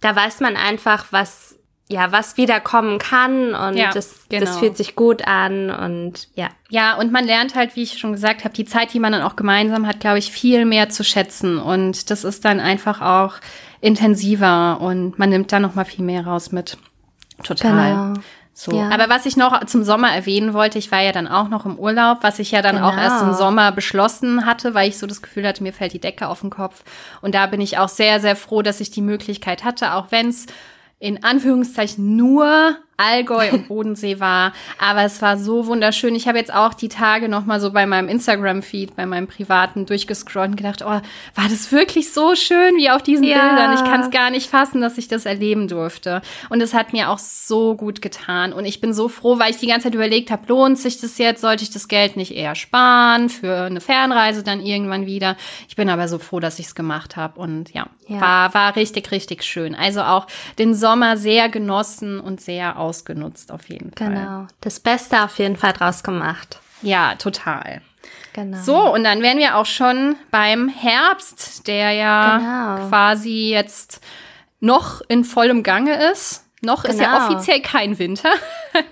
da 0.00 0.16
weiß 0.16 0.40
man 0.40 0.56
einfach, 0.56 1.06
was 1.10 1.59
ja, 1.90 2.12
was 2.12 2.36
wiederkommen 2.36 2.98
kann 2.98 3.54
und 3.54 3.76
ja, 3.76 3.90
das, 3.92 4.26
genau. 4.28 4.44
das 4.44 4.58
fühlt 4.58 4.76
sich 4.76 4.94
gut 4.94 5.26
an 5.26 5.70
und 5.70 6.28
ja. 6.34 6.48
Ja, 6.68 6.96
und 6.96 7.10
man 7.10 7.24
lernt 7.24 7.56
halt, 7.56 7.74
wie 7.74 7.82
ich 7.82 7.98
schon 7.98 8.12
gesagt 8.12 8.44
habe, 8.44 8.54
die 8.54 8.64
Zeit, 8.64 8.94
die 8.94 9.00
man 9.00 9.12
dann 9.12 9.22
auch 9.22 9.34
gemeinsam 9.34 9.88
hat, 9.88 9.98
glaube 9.98 10.18
ich, 10.18 10.30
viel 10.30 10.64
mehr 10.64 10.88
zu 10.88 11.02
schätzen 11.02 11.58
und 11.58 12.10
das 12.10 12.22
ist 12.22 12.44
dann 12.44 12.60
einfach 12.60 13.00
auch 13.00 13.34
intensiver 13.80 14.80
und 14.80 15.18
man 15.18 15.30
nimmt 15.30 15.50
da 15.50 15.58
noch 15.58 15.74
mal 15.74 15.84
viel 15.84 16.04
mehr 16.04 16.24
raus 16.24 16.52
mit. 16.52 16.78
Total. 17.42 17.90
Genau. 17.90 18.20
So. 18.52 18.76
Ja. 18.76 18.90
Aber 18.90 19.08
was 19.08 19.26
ich 19.26 19.36
noch 19.36 19.64
zum 19.64 19.82
Sommer 19.82 20.12
erwähnen 20.12 20.52
wollte, 20.52 20.78
ich 20.78 20.92
war 20.92 21.00
ja 21.00 21.12
dann 21.12 21.26
auch 21.26 21.48
noch 21.48 21.64
im 21.64 21.78
Urlaub, 21.78 22.18
was 22.20 22.38
ich 22.38 22.50
ja 22.50 22.62
dann 22.62 22.76
genau. 22.76 22.90
auch 22.90 22.96
erst 22.96 23.22
im 23.22 23.28
genau. 23.28 23.38
Sommer 23.38 23.72
beschlossen 23.72 24.44
hatte, 24.44 24.74
weil 24.74 24.88
ich 24.88 24.98
so 24.98 25.06
das 25.06 25.22
Gefühl 25.22 25.48
hatte, 25.48 25.62
mir 25.62 25.72
fällt 25.72 25.94
die 25.94 26.00
Decke 26.00 26.28
auf 26.28 26.42
den 26.42 26.50
Kopf. 26.50 26.84
Und 27.22 27.34
da 27.34 27.46
bin 27.46 27.60
ich 27.60 27.78
auch 27.78 27.88
sehr, 27.88 28.20
sehr 28.20 28.36
froh, 28.36 28.60
dass 28.60 28.80
ich 28.80 28.90
die 28.90 29.00
Möglichkeit 29.00 29.64
hatte, 29.64 29.94
auch 29.94 30.08
wenn 30.10 30.28
es 30.28 30.46
in 31.00 31.24
Anführungszeichen 31.24 32.14
nur 32.14 32.76
Allgäu 33.00 33.50
und 33.52 33.68
Bodensee 33.68 34.20
war. 34.20 34.52
Aber 34.78 35.04
es 35.04 35.22
war 35.22 35.38
so 35.38 35.66
wunderschön. 35.66 36.14
Ich 36.14 36.28
habe 36.28 36.38
jetzt 36.38 36.52
auch 36.52 36.74
die 36.74 36.88
Tage 36.88 37.28
noch 37.28 37.46
mal 37.46 37.60
so 37.60 37.72
bei 37.72 37.86
meinem 37.86 38.08
Instagram-Feed, 38.08 38.96
bei 38.96 39.06
meinem 39.06 39.26
privaten 39.26 39.86
durchgescrollt 39.86 40.50
und 40.50 40.56
gedacht, 40.56 40.82
oh, 40.82 40.86
war 40.86 41.48
das 41.48 41.72
wirklich 41.72 42.12
so 42.12 42.34
schön 42.34 42.76
wie 42.76 42.90
auf 42.90 43.02
diesen 43.02 43.24
ja. 43.24 43.38
Bildern? 43.38 43.74
Ich 43.74 43.84
kann 43.84 44.00
es 44.00 44.10
gar 44.10 44.30
nicht 44.30 44.50
fassen, 44.50 44.80
dass 44.80 44.98
ich 44.98 45.08
das 45.08 45.24
erleben 45.24 45.68
durfte. 45.68 46.20
Und 46.50 46.60
es 46.60 46.74
hat 46.74 46.92
mir 46.92 47.10
auch 47.10 47.18
so 47.18 47.74
gut 47.74 48.02
getan. 48.02 48.52
Und 48.52 48.64
ich 48.66 48.80
bin 48.80 48.92
so 48.92 49.08
froh, 49.08 49.38
weil 49.38 49.50
ich 49.50 49.58
die 49.58 49.66
ganze 49.66 49.84
Zeit 49.84 49.94
überlegt 49.94 50.30
habe, 50.30 50.46
lohnt 50.48 50.78
sich 50.78 51.00
das 51.00 51.16
jetzt? 51.18 51.40
Sollte 51.40 51.62
ich 51.62 51.70
das 51.70 51.88
Geld 51.88 52.16
nicht 52.16 52.34
eher 52.34 52.54
sparen 52.54 53.28
für 53.28 53.62
eine 53.62 53.80
Fernreise 53.80 54.42
dann 54.42 54.60
irgendwann 54.60 55.06
wieder? 55.06 55.36
Ich 55.68 55.76
bin 55.76 55.88
aber 55.88 56.08
so 56.08 56.18
froh, 56.18 56.40
dass 56.40 56.58
ich 56.58 56.66
es 56.66 56.74
gemacht 56.74 57.16
habe. 57.16 57.40
Und 57.40 57.72
ja, 57.72 57.86
ja, 58.08 58.20
war, 58.20 58.54
war 58.54 58.76
richtig, 58.76 59.10
richtig 59.10 59.42
schön. 59.42 59.74
Also 59.74 60.02
auch 60.02 60.26
den 60.58 60.74
Sommer 60.74 61.16
sehr 61.16 61.48
genossen 61.48 62.20
und 62.20 62.40
sehr 62.40 62.78
aus 62.78 62.89
ausgenutzt, 62.90 63.52
auf 63.52 63.68
jeden 63.68 63.92
Fall. 63.92 64.08
Genau. 64.08 64.46
Das 64.60 64.80
Beste 64.80 65.22
auf 65.22 65.38
jeden 65.38 65.56
Fall 65.56 65.72
draus 65.72 66.02
gemacht. 66.02 66.58
Ja, 66.82 67.14
total. 67.14 67.82
Genau. 68.32 68.58
So, 68.62 68.92
und 68.92 69.04
dann 69.04 69.22
wären 69.22 69.38
wir 69.38 69.56
auch 69.56 69.66
schon 69.66 70.16
beim 70.30 70.68
Herbst, 70.68 71.66
der 71.66 71.92
ja 71.92 72.38
genau. 72.76 72.88
quasi 72.88 73.50
jetzt 73.50 74.00
noch 74.60 75.00
in 75.08 75.24
vollem 75.24 75.62
Gange 75.62 76.10
ist. 76.10 76.44
Noch 76.62 76.82
genau. 76.82 76.94
ist 76.94 77.00
ja 77.00 77.14
genau. 77.14 77.26
offiziell 77.26 77.60
kein 77.60 77.98
Winter. 77.98 78.30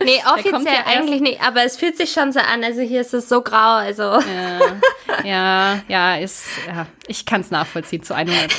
Nee, 0.03 0.21
offiziell 0.27 0.65
ja 0.65 0.87
eigentlich 0.87 1.21
nicht, 1.21 1.41
aber 1.41 1.63
es 1.63 1.77
fühlt 1.77 1.97
sich 1.97 2.11
schon 2.11 2.33
so 2.33 2.41
an. 2.41 2.65
Also 2.65 2.81
hier 2.81 3.01
ist 3.01 3.15
es 3.15 3.29
so 3.29 3.43
grau, 3.43 3.77
also. 3.77 4.03
Ja, 4.03 5.23
ja, 5.23 5.81
ja 5.87 6.17
ist, 6.17 6.49
ja 6.67 6.87
ich 7.07 7.25
kann 7.25 7.43
es 7.43 7.53
nachvollziehen 7.53 8.03
zu 8.03 8.13
100 8.13 8.37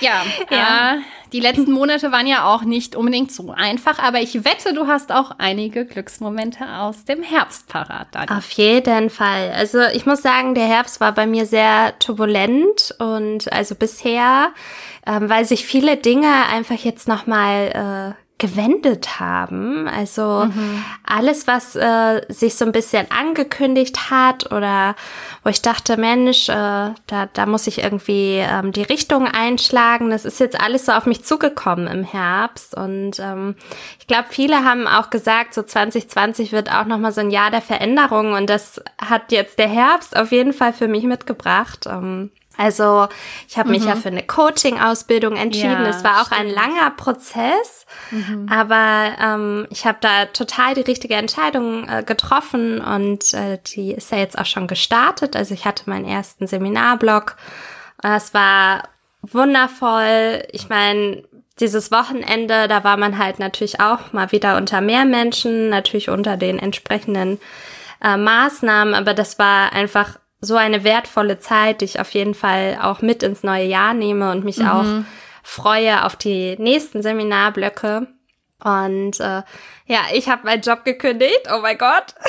ja, 0.00 0.22
ja. 0.50 0.94
Äh, 0.94 0.98
die 1.34 1.40
letzten 1.40 1.72
Monate 1.72 2.12
waren 2.12 2.28
ja 2.28 2.46
auch 2.46 2.62
nicht 2.62 2.94
unbedingt 2.94 3.32
so 3.32 3.50
einfach, 3.50 3.98
aber 3.98 4.20
ich 4.20 4.44
wette, 4.44 4.72
du 4.72 4.86
hast 4.86 5.10
auch 5.10 5.32
einige 5.38 5.84
Glücksmomente 5.84 6.64
aus 6.64 7.04
dem 7.06 7.24
Herbst 7.24 7.66
parat. 7.66 8.06
Dani. 8.12 8.30
Auf 8.30 8.52
jeden 8.52 9.10
Fall. 9.10 9.50
Also 9.50 9.80
ich 9.80 10.06
muss 10.06 10.22
sagen, 10.22 10.54
der 10.54 10.66
Herbst 10.66 11.00
war 11.00 11.10
bei 11.10 11.26
mir 11.26 11.44
sehr 11.46 11.98
turbulent 11.98 12.94
und 13.00 13.52
also 13.52 13.74
bisher, 13.74 14.52
ähm, 15.08 15.28
weil 15.28 15.44
sich 15.44 15.66
viele 15.66 15.96
Dinge 15.96 16.46
einfach 16.52 16.76
jetzt 16.76 17.08
noch 17.08 17.26
mal 17.26 18.14
äh, 18.14 18.23
gewendet 18.38 19.20
haben. 19.20 19.86
Also 19.86 20.46
mhm. 20.46 20.84
alles, 21.06 21.46
was 21.46 21.76
äh, 21.76 22.22
sich 22.28 22.56
so 22.56 22.64
ein 22.64 22.72
bisschen 22.72 23.06
angekündigt 23.10 24.10
hat 24.10 24.50
oder 24.50 24.96
wo 25.44 25.50
ich 25.50 25.62
dachte, 25.62 25.96
Mensch, 25.96 26.48
äh, 26.48 26.52
da, 26.52 27.28
da 27.32 27.46
muss 27.46 27.68
ich 27.68 27.78
irgendwie 27.78 28.38
ähm, 28.38 28.72
die 28.72 28.82
Richtung 28.82 29.28
einschlagen. 29.28 30.10
Das 30.10 30.24
ist 30.24 30.40
jetzt 30.40 30.60
alles 30.60 30.86
so 30.86 30.92
auf 30.92 31.06
mich 31.06 31.24
zugekommen 31.24 31.86
im 31.86 32.02
Herbst. 32.02 32.76
Und 32.76 33.20
ähm, 33.20 33.54
ich 34.00 34.08
glaube, 34.08 34.26
viele 34.30 34.64
haben 34.64 34.88
auch 34.88 35.10
gesagt, 35.10 35.54
so 35.54 35.62
2020 35.62 36.50
wird 36.50 36.72
auch 36.72 36.86
nochmal 36.86 37.12
so 37.12 37.20
ein 37.20 37.30
Jahr 37.30 37.52
der 37.52 37.62
Veränderung. 37.62 38.32
Und 38.32 38.50
das 38.50 38.82
hat 38.98 39.30
jetzt 39.30 39.60
der 39.60 39.68
Herbst 39.68 40.16
auf 40.16 40.32
jeden 40.32 40.52
Fall 40.52 40.72
für 40.72 40.88
mich 40.88 41.04
mitgebracht. 41.04 41.86
Ähm, 41.86 42.30
also 42.56 43.08
ich 43.48 43.58
habe 43.58 43.70
mich 43.70 43.82
mhm. 43.82 43.88
ja 43.88 43.96
für 43.96 44.08
eine 44.08 44.22
Coaching-Ausbildung 44.22 45.36
entschieden. 45.36 45.82
Ja, 45.82 45.88
es 45.88 46.04
war 46.04 46.22
auch 46.22 46.26
stimmt. 46.26 46.40
ein 46.40 46.48
langer 46.50 46.90
Prozess, 46.90 47.86
mhm. 48.10 48.46
aber 48.50 49.12
ähm, 49.20 49.66
ich 49.70 49.86
habe 49.86 49.98
da 50.00 50.26
total 50.26 50.74
die 50.74 50.82
richtige 50.82 51.14
Entscheidung 51.14 51.88
äh, 51.88 52.02
getroffen 52.04 52.80
und 52.80 53.34
äh, 53.34 53.58
die 53.74 53.92
ist 53.92 54.12
ja 54.12 54.18
jetzt 54.18 54.38
auch 54.38 54.46
schon 54.46 54.66
gestartet. 54.66 55.36
Also 55.36 55.54
ich 55.54 55.64
hatte 55.64 55.88
meinen 55.90 56.06
ersten 56.06 56.46
Seminarblock. 56.46 57.36
Es 58.02 58.34
war 58.34 58.82
wundervoll. 59.22 60.44
Ich 60.52 60.68
meine, 60.68 61.24
dieses 61.60 61.90
Wochenende, 61.90 62.68
da 62.68 62.84
war 62.84 62.96
man 62.96 63.18
halt 63.18 63.38
natürlich 63.38 63.80
auch 63.80 64.12
mal 64.12 64.32
wieder 64.32 64.56
unter 64.56 64.80
mehr 64.80 65.04
Menschen, 65.04 65.70
natürlich 65.70 66.10
unter 66.10 66.36
den 66.36 66.58
entsprechenden 66.58 67.40
äh, 68.02 68.16
Maßnahmen, 68.16 68.94
aber 68.94 69.14
das 69.14 69.38
war 69.38 69.72
einfach 69.72 70.18
so 70.44 70.56
eine 70.56 70.84
wertvolle 70.84 71.38
Zeit, 71.38 71.80
die 71.80 71.86
ich 71.86 72.00
auf 72.00 72.10
jeden 72.12 72.34
Fall 72.34 72.78
auch 72.82 73.02
mit 73.02 73.22
ins 73.22 73.42
neue 73.42 73.66
Jahr 73.66 73.94
nehme 73.94 74.30
und 74.30 74.44
mich 74.44 74.58
mhm. 74.58 74.68
auch 74.68 74.86
freue 75.42 76.04
auf 76.04 76.16
die 76.16 76.56
nächsten 76.58 77.02
Seminarblöcke. 77.02 78.08
Und 78.62 79.20
äh, 79.20 79.42
ja, 79.86 80.00
ich 80.14 80.30
habe 80.30 80.46
meinen 80.46 80.62
Job 80.62 80.84
gekündigt. 80.84 81.42
Oh 81.54 81.60
mein 81.60 81.78
Gott. 81.78 82.14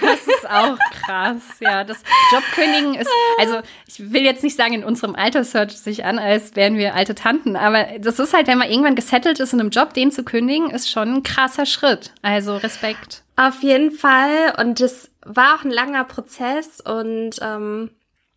Das 0.00 0.26
ist 0.26 0.48
auch 0.48 0.78
krass. 1.04 1.42
Ja, 1.60 1.84
das 1.84 2.02
Jobkündigen 2.32 2.94
ist, 2.94 3.10
also 3.38 3.60
ich 3.86 4.12
will 4.12 4.22
jetzt 4.22 4.42
nicht 4.42 4.56
sagen, 4.56 4.72
in 4.72 4.82
unserem 4.82 5.14
Alter 5.14 5.40
es 5.40 5.52
hört 5.52 5.72
sich 5.72 6.04
an, 6.04 6.18
als 6.18 6.56
wären 6.56 6.78
wir 6.78 6.94
alte 6.94 7.14
Tanten, 7.14 7.54
aber 7.54 7.86
das 7.98 8.18
ist 8.18 8.32
halt, 8.32 8.46
wenn 8.46 8.58
man 8.58 8.70
irgendwann 8.70 8.94
gesettelt 8.94 9.38
ist 9.40 9.52
in 9.52 9.60
einem 9.60 9.70
Job, 9.70 9.92
den 9.92 10.10
zu 10.10 10.24
kündigen, 10.24 10.70
ist 10.70 10.90
schon 10.90 11.16
ein 11.16 11.22
krasser 11.22 11.66
Schritt. 11.66 12.12
Also 12.22 12.56
Respekt. 12.56 13.22
Auf 13.40 13.62
jeden 13.62 13.90
Fall. 13.90 14.52
Und 14.58 14.80
das 14.80 15.10
war 15.24 15.54
auch 15.54 15.64
ein 15.64 15.70
langer 15.70 16.04
Prozess 16.04 16.78
und 16.82 17.36
ähm, 17.40 17.90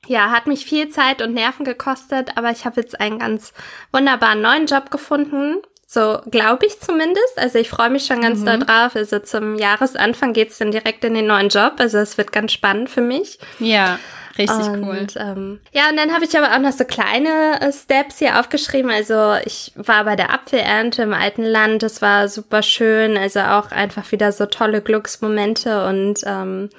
ja, 0.08 0.32
hat 0.32 0.48
mich 0.48 0.66
viel 0.66 0.88
Zeit 0.88 1.22
und 1.22 1.34
Nerven 1.34 1.66
gekostet, 1.66 2.38
aber 2.38 2.52
ich 2.52 2.64
habe 2.64 2.80
jetzt 2.80 3.02
einen 3.02 3.20
ganz 3.20 3.52
wunderbaren 3.92 4.42
neuen 4.42 4.66
Job 4.66 4.92
gefunden. 4.92 5.58
So 5.86 6.20
glaube 6.32 6.68
ich 6.68 6.80
zumindest. 6.80 7.38
Also 7.38 7.60
ich 7.60 7.70
freue 7.70 7.90
mich 7.90 8.06
schon 8.06 8.22
ganz 8.22 8.40
mhm. 8.40 8.66
darauf. 8.66 8.96
Also 8.96 9.20
zum 9.20 9.58
Jahresanfang 9.58 10.32
geht's 10.32 10.58
dann 10.60 10.72
direkt 10.72 11.04
in 11.04 11.16
den 11.16 11.28
neuen 11.28 11.50
Job. 11.50 11.74
Also 11.80 11.98
es 11.98 12.18
wird 12.18 12.32
ganz 12.32 12.54
spannend 12.54 12.90
für 12.90 13.02
mich. 13.02 13.40
Ja. 13.60 14.00
Richtig 14.38 14.68
und, 14.68 14.84
cool. 14.84 15.08
Ähm, 15.16 15.60
ja, 15.74 15.90
und 15.90 15.98
dann 15.98 16.14
habe 16.14 16.26
ich 16.26 16.38
aber 16.38 16.56
auch 16.56 16.60
noch 16.60 16.72
so 16.72 16.86
kleine 16.86 17.62
äh, 17.62 17.72
Steps 17.72 18.20
hier 18.20 18.40
aufgeschrieben. 18.40 18.90
Also 18.90 19.36
ich 19.46 19.72
war 19.76 20.04
bei 20.06 20.16
der 20.16 20.34
Apfelernte 20.34 21.04
im 21.04 21.14
alten 21.14 21.44
Land. 21.44 21.84
Das 21.84 22.02
war 22.02 22.28
super 22.28 22.64
schön. 22.64 23.16
Also 23.16 23.42
auch 23.42 23.72
einfach 23.72 24.12
wieder 24.12 24.32
so 24.32 24.46
tolle 24.46 24.82
Glücksmomente 24.82 25.86
und 25.88 26.22
ähm, 26.26 26.70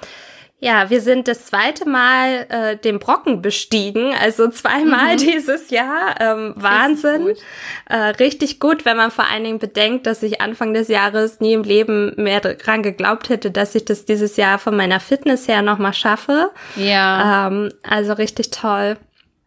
ja, 0.65 0.89
wir 0.89 0.99
sind 0.99 1.27
das 1.27 1.45
zweite 1.45 1.87
Mal 1.87 2.47
äh, 2.49 2.75
den 2.75 2.97
Brocken 2.97 3.43
bestiegen, 3.43 4.15
also 4.19 4.49
zweimal 4.49 5.13
mhm. 5.13 5.17
dieses 5.17 5.69
Jahr. 5.69 6.19
Ähm, 6.19 6.53
Wahnsinn. 6.55 7.27
Richtig 7.27 7.43
gut. 7.43 7.95
Äh, 7.95 7.97
richtig 7.97 8.59
gut, 8.59 8.83
wenn 8.83 8.97
man 8.97 9.11
vor 9.11 9.25
allen 9.29 9.43
Dingen 9.43 9.59
bedenkt, 9.59 10.07
dass 10.07 10.23
ich 10.23 10.41
Anfang 10.41 10.73
des 10.73 10.87
Jahres 10.87 11.39
nie 11.39 11.53
im 11.53 11.61
Leben 11.61 12.13
mehr 12.17 12.39
dran 12.39 12.81
geglaubt 12.81 13.29
hätte, 13.29 13.51
dass 13.51 13.75
ich 13.75 13.85
das 13.85 14.05
dieses 14.05 14.37
Jahr 14.37 14.57
von 14.57 14.75
meiner 14.75 14.99
Fitness 14.99 15.47
her 15.47 15.61
nochmal 15.61 15.93
schaffe. 15.93 16.49
Ja. 16.75 17.45
Ähm, 17.45 17.71
also 17.87 18.13
richtig 18.13 18.49
toll. 18.49 18.97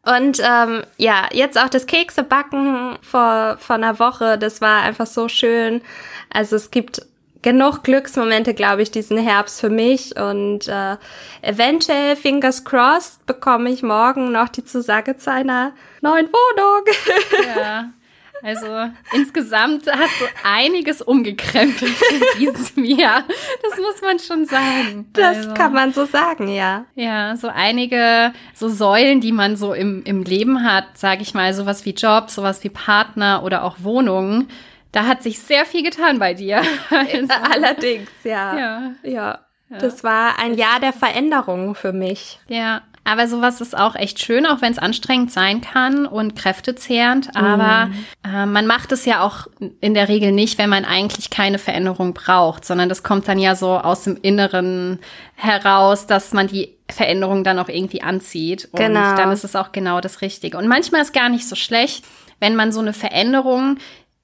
Und 0.04 0.40
ähm, 0.40 0.84
ja, 0.98 1.26
jetzt 1.32 1.58
auch 1.60 1.68
das 1.68 1.86
Keksebacken 1.86 2.96
vor, 3.02 3.56
vor 3.58 3.74
einer 3.74 3.98
Woche, 3.98 4.38
das 4.38 4.60
war 4.60 4.82
einfach 4.82 5.06
so 5.06 5.28
schön. 5.28 5.82
Also 6.30 6.54
es 6.54 6.70
gibt 6.70 7.02
genug 7.42 7.82
Glücksmomente, 7.82 8.54
glaube 8.54 8.82
ich, 8.82 8.90
diesen 8.90 9.18
Herbst 9.18 9.60
für 9.60 9.70
mich. 9.70 10.16
Und 10.18 10.68
äh, 10.68 10.96
eventuell, 11.42 12.16
fingers 12.16 12.64
crossed, 12.64 13.24
bekomme 13.26 13.70
ich 13.70 13.82
morgen 13.82 14.32
noch 14.32 14.48
die 14.48 14.64
Zusage 14.64 15.16
zu 15.16 15.30
einer 15.30 15.72
neuen 16.00 16.26
Wohnung. 16.26 16.84
Ja. 17.56 17.90
Also 18.42 18.66
insgesamt 19.12 19.86
hast 19.90 20.20
du 20.20 20.24
einiges 20.44 21.02
umgekrempelt 21.02 21.92
in 22.12 22.38
diesem 22.38 22.84
Jahr. 22.84 23.24
Das 23.62 23.78
muss 23.78 24.00
man 24.00 24.18
schon 24.18 24.44
sagen. 24.44 25.08
Das 25.12 25.38
also, 25.38 25.54
kann 25.54 25.72
man 25.72 25.92
so 25.92 26.04
sagen, 26.04 26.48
ja. 26.48 26.84
Ja, 26.94 27.34
so 27.36 27.48
einige 27.48 28.32
so 28.54 28.68
Säulen, 28.68 29.20
die 29.20 29.32
man 29.32 29.56
so 29.56 29.72
im, 29.72 30.04
im 30.04 30.22
Leben 30.22 30.62
hat, 30.64 30.96
sage 30.96 31.22
ich 31.22 31.34
mal, 31.34 31.52
sowas 31.52 31.84
wie 31.84 31.94
Job, 31.94 32.30
sowas 32.30 32.62
wie 32.62 32.70
Partner 32.70 33.42
oder 33.42 33.64
auch 33.64 33.78
Wohnungen. 33.80 34.48
Da 34.92 35.06
hat 35.06 35.22
sich 35.22 35.38
sehr 35.38 35.64
viel 35.66 35.82
getan 35.82 36.18
bei 36.18 36.34
dir. 36.34 36.62
Also, 36.90 37.28
Allerdings, 37.52 38.10
ja. 38.24 38.58
ja. 38.58 38.92
Ja. 39.02 39.38
Das 39.78 40.02
war 40.02 40.38
ein 40.38 40.54
Jahr 40.54 40.80
der 40.80 40.94
Veränderung 40.94 41.74
für 41.74 41.92
mich. 41.92 42.38
Ja, 42.48 42.80
aber 43.04 43.26
sowas 43.28 43.60
ist 43.60 43.76
auch 43.76 43.94
echt 43.96 44.18
schön, 44.18 44.46
auch 44.46 44.62
wenn 44.62 44.72
es 44.72 44.78
anstrengend 44.78 45.30
sein 45.30 45.60
kann 45.60 46.06
und 46.06 46.34
kräftezehrend. 46.36 47.36
Aber 47.36 47.86
Mhm. 47.86 48.04
äh, 48.24 48.46
man 48.46 48.66
macht 48.66 48.92
es 48.92 49.04
ja 49.04 49.20
auch 49.22 49.46
in 49.80 49.92
der 49.92 50.08
Regel 50.08 50.32
nicht, 50.32 50.56
wenn 50.58 50.70
man 50.70 50.86
eigentlich 50.86 51.28
keine 51.30 51.58
Veränderung 51.58 52.14
braucht, 52.14 52.64
sondern 52.64 52.88
das 52.88 53.02
kommt 53.02 53.28
dann 53.28 53.38
ja 53.38 53.54
so 53.56 53.72
aus 53.78 54.04
dem 54.04 54.16
Inneren 54.22 54.98
heraus, 55.34 56.06
dass 56.06 56.32
man 56.32 56.46
die 56.46 56.76
Veränderung 56.90 57.44
dann 57.44 57.58
auch 57.58 57.68
irgendwie 57.68 58.00
anzieht. 58.02 58.68
Und 58.72 58.78
Genau. 58.80 59.16
dann 59.16 59.30
ist 59.32 59.44
es 59.44 59.54
auch 59.56 59.72
genau 59.72 60.00
das 60.00 60.22
Richtige. 60.22 60.56
Und 60.56 60.66
manchmal 60.68 61.02
ist 61.02 61.12
gar 61.12 61.28
nicht 61.28 61.46
so 61.46 61.56
schlecht, 61.56 62.04
wenn 62.40 62.56
man 62.56 62.72
so 62.72 62.80
eine 62.80 62.92
Veränderung 62.94 63.76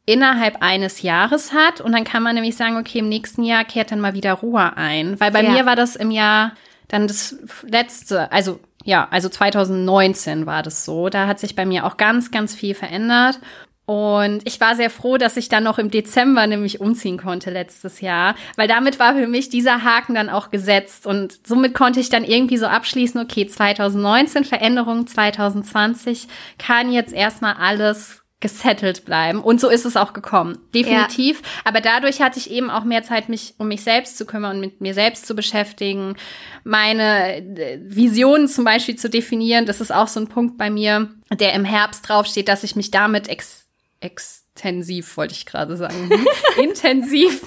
innerhalb 0.07 0.63
eines 0.63 1.03
Jahres 1.03 1.53
hat 1.53 1.81
und 1.81 1.93
dann 1.93 2.05
kann 2.05 2.23
man 2.23 2.35
nämlich 2.35 2.57
sagen, 2.57 2.77
okay, 2.77 2.99
im 2.99 3.09
nächsten 3.09 3.43
Jahr 3.43 3.65
kehrt 3.65 3.91
dann 3.91 4.01
mal 4.01 4.15
wieder 4.15 4.35
Ruhe 4.35 4.77
ein. 4.77 5.19
Weil 5.19 5.31
bei 5.33 5.43
Ja. 5.43 5.51
mir 5.51 5.67
war 5.67 5.77
das 5.77 5.97
im 5.97 6.11
Jahr 6.11 6.53
dann 6.89 7.07
das 7.09 7.37
letzte, 7.63 8.31
also 8.31 8.61
ja, 8.85 9.09
also 9.11 9.31
2019 9.31 10.45
war 10.47 10.63
das 10.63 10.85
so. 10.85 11.09
Da 11.09 11.27
hat 11.27 11.41
sich 11.41 11.57
bei 11.57 11.65
mir 11.65 11.87
auch 11.87 11.97
ganz, 11.97 12.31
ganz 12.31 12.55
viel 12.55 12.75
verändert. 12.75 13.41
Und 13.87 14.41
ich 14.47 14.61
war 14.63 14.77
sehr 14.77 14.89
froh, 14.89 15.19
dass 15.19 15.37
ich 15.37 15.51
dann 15.51 15.65
noch 15.65 15.79
im 15.79 15.91
Dezember 15.91 16.47
nämlich 16.47 16.81
umziehen 16.81 17.19
konnte 17.19 17.51
letztes 17.51 18.01
Jahr, 18.01 18.35
weil 18.57 18.67
damit 18.67 18.99
war 18.99 19.15
für 19.15 19.27
mich 19.27 19.51
dieser 19.51 19.85
Haken 19.85 20.15
dann 20.15 20.31
auch 20.31 20.51
gesetzt 20.51 21.07
und 21.07 21.47
somit 21.47 21.75
konnte 21.75 22.01
ich 22.01 22.09
dann 22.09 22.25
irgendwie 22.25 22.57
so 22.57 22.67
abschließen, 22.67 23.21
okay, 23.21 23.47
2019 23.47 24.45
Veränderung, 24.45 25.07
2020 25.07 26.29
kann 26.57 26.91
jetzt 26.93 27.13
erstmal 27.13 27.55
alles 27.55 28.24
gesettelt 28.45 29.07
bleiben. 29.07 29.41
Und 29.41 29.59
so 29.59 29.71
ist 29.71 29.87
es 29.87 29.97
auch 29.97 30.13
gekommen. 30.13 30.59
Definitiv. 30.75 31.41
Aber 31.65 31.81
dadurch 31.81 32.21
hatte 32.21 32.39
ich 32.39 32.51
eben 32.51 32.69
auch 32.69 32.85
mehr 32.85 33.03
Zeit, 33.03 33.31
mich 33.31 33.55
um 33.57 33.69
mich 33.69 33.83
selbst 33.83 34.19
zu 34.19 34.27
kümmern 34.27 34.57
und 34.57 34.61
mit 34.61 34.83
mir 34.83 34.93
selbst 34.93 35.27
zu 35.27 35.35
beschäftigen, 35.35 36.15
meine 36.63 37.37
äh, 37.37 37.79
Visionen 37.83 38.47
zum 38.47 38.65
Beispiel 38.65 38.97
zu 38.97 39.09
definieren. 39.09 39.65
Das 39.65 39.81
ist 39.81 39.95
auch 39.95 40.09
so 40.09 40.21
ein 40.21 40.29
Punkt 40.29 40.59
bei 40.59 40.69
mir, 40.69 41.09
der 41.33 41.55
im 41.55 41.65
Herbst 41.65 42.07
draufsteht, 42.07 42.49
dass 42.49 42.65
ich 42.65 42.77
mich 42.77 42.91
damit 42.91 43.31
ex 43.31 43.65
extensiv, 44.01 45.17
wollte 45.17 45.33
ich 45.33 45.47
gerade 45.47 45.79
sagen, 45.79 46.11
intensiv, 46.63 47.41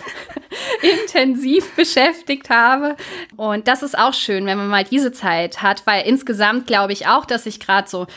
intensiv 0.82 1.76
beschäftigt 1.76 2.50
habe. 2.50 2.96
Und 3.36 3.68
das 3.68 3.84
ist 3.84 3.96
auch 3.96 4.16
schön, 4.16 4.48
wenn 4.48 4.58
man 4.58 4.68
mal 4.68 4.84
diese 4.84 5.12
Zeit 5.12 5.62
hat, 5.62 5.86
weil 5.86 6.08
insgesamt 6.08 6.66
glaube 6.66 6.94
ich 6.94 7.06
auch, 7.06 7.26
dass 7.26 7.46
ich 7.46 7.60
gerade 7.60 7.88
so 7.88 8.08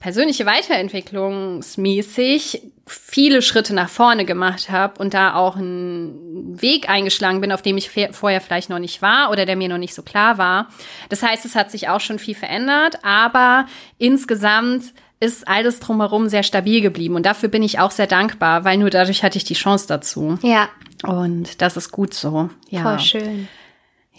persönliche 0.00 0.46
Weiterentwicklungsmäßig 0.46 2.62
viele 2.86 3.42
Schritte 3.42 3.74
nach 3.74 3.90
vorne 3.90 4.24
gemacht 4.24 4.70
habe 4.70 4.98
und 4.98 5.14
da 5.14 5.34
auch 5.34 5.54
einen 5.56 6.60
Weg 6.60 6.88
eingeschlagen 6.88 7.40
bin, 7.40 7.52
auf 7.52 7.62
dem 7.62 7.76
ich 7.76 7.90
vorher 8.12 8.40
vielleicht 8.40 8.70
noch 8.70 8.80
nicht 8.80 9.02
war 9.02 9.30
oder 9.30 9.46
der 9.46 9.54
mir 9.56 9.68
noch 9.68 9.78
nicht 9.78 9.94
so 9.94 10.02
klar 10.02 10.38
war. 10.38 10.68
Das 11.10 11.22
heißt, 11.22 11.44
es 11.44 11.54
hat 11.54 11.70
sich 11.70 11.88
auch 11.88 12.00
schon 12.00 12.18
viel 12.18 12.34
verändert, 12.34 13.04
aber 13.04 13.66
insgesamt 13.98 14.92
ist 15.20 15.46
alles 15.46 15.78
drumherum 15.80 16.30
sehr 16.30 16.42
stabil 16.42 16.80
geblieben 16.80 17.14
und 17.14 17.26
dafür 17.26 17.50
bin 17.50 17.62
ich 17.62 17.78
auch 17.78 17.90
sehr 17.90 18.06
dankbar, 18.06 18.64
weil 18.64 18.78
nur 18.78 18.88
dadurch 18.88 19.22
hatte 19.22 19.36
ich 19.36 19.44
die 19.44 19.52
Chance 19.54 19.86
dazu. 19.86 20.38
Ja, 20.42 20.70
Und 21.06 21.60
das 21.62 21.76
ist 21.76 21.92
gut 21.92 22.14
so. 22.14 22.48
Ja. 22.70 22.82
voll 22.82 22.98
schön. 23.00 23.48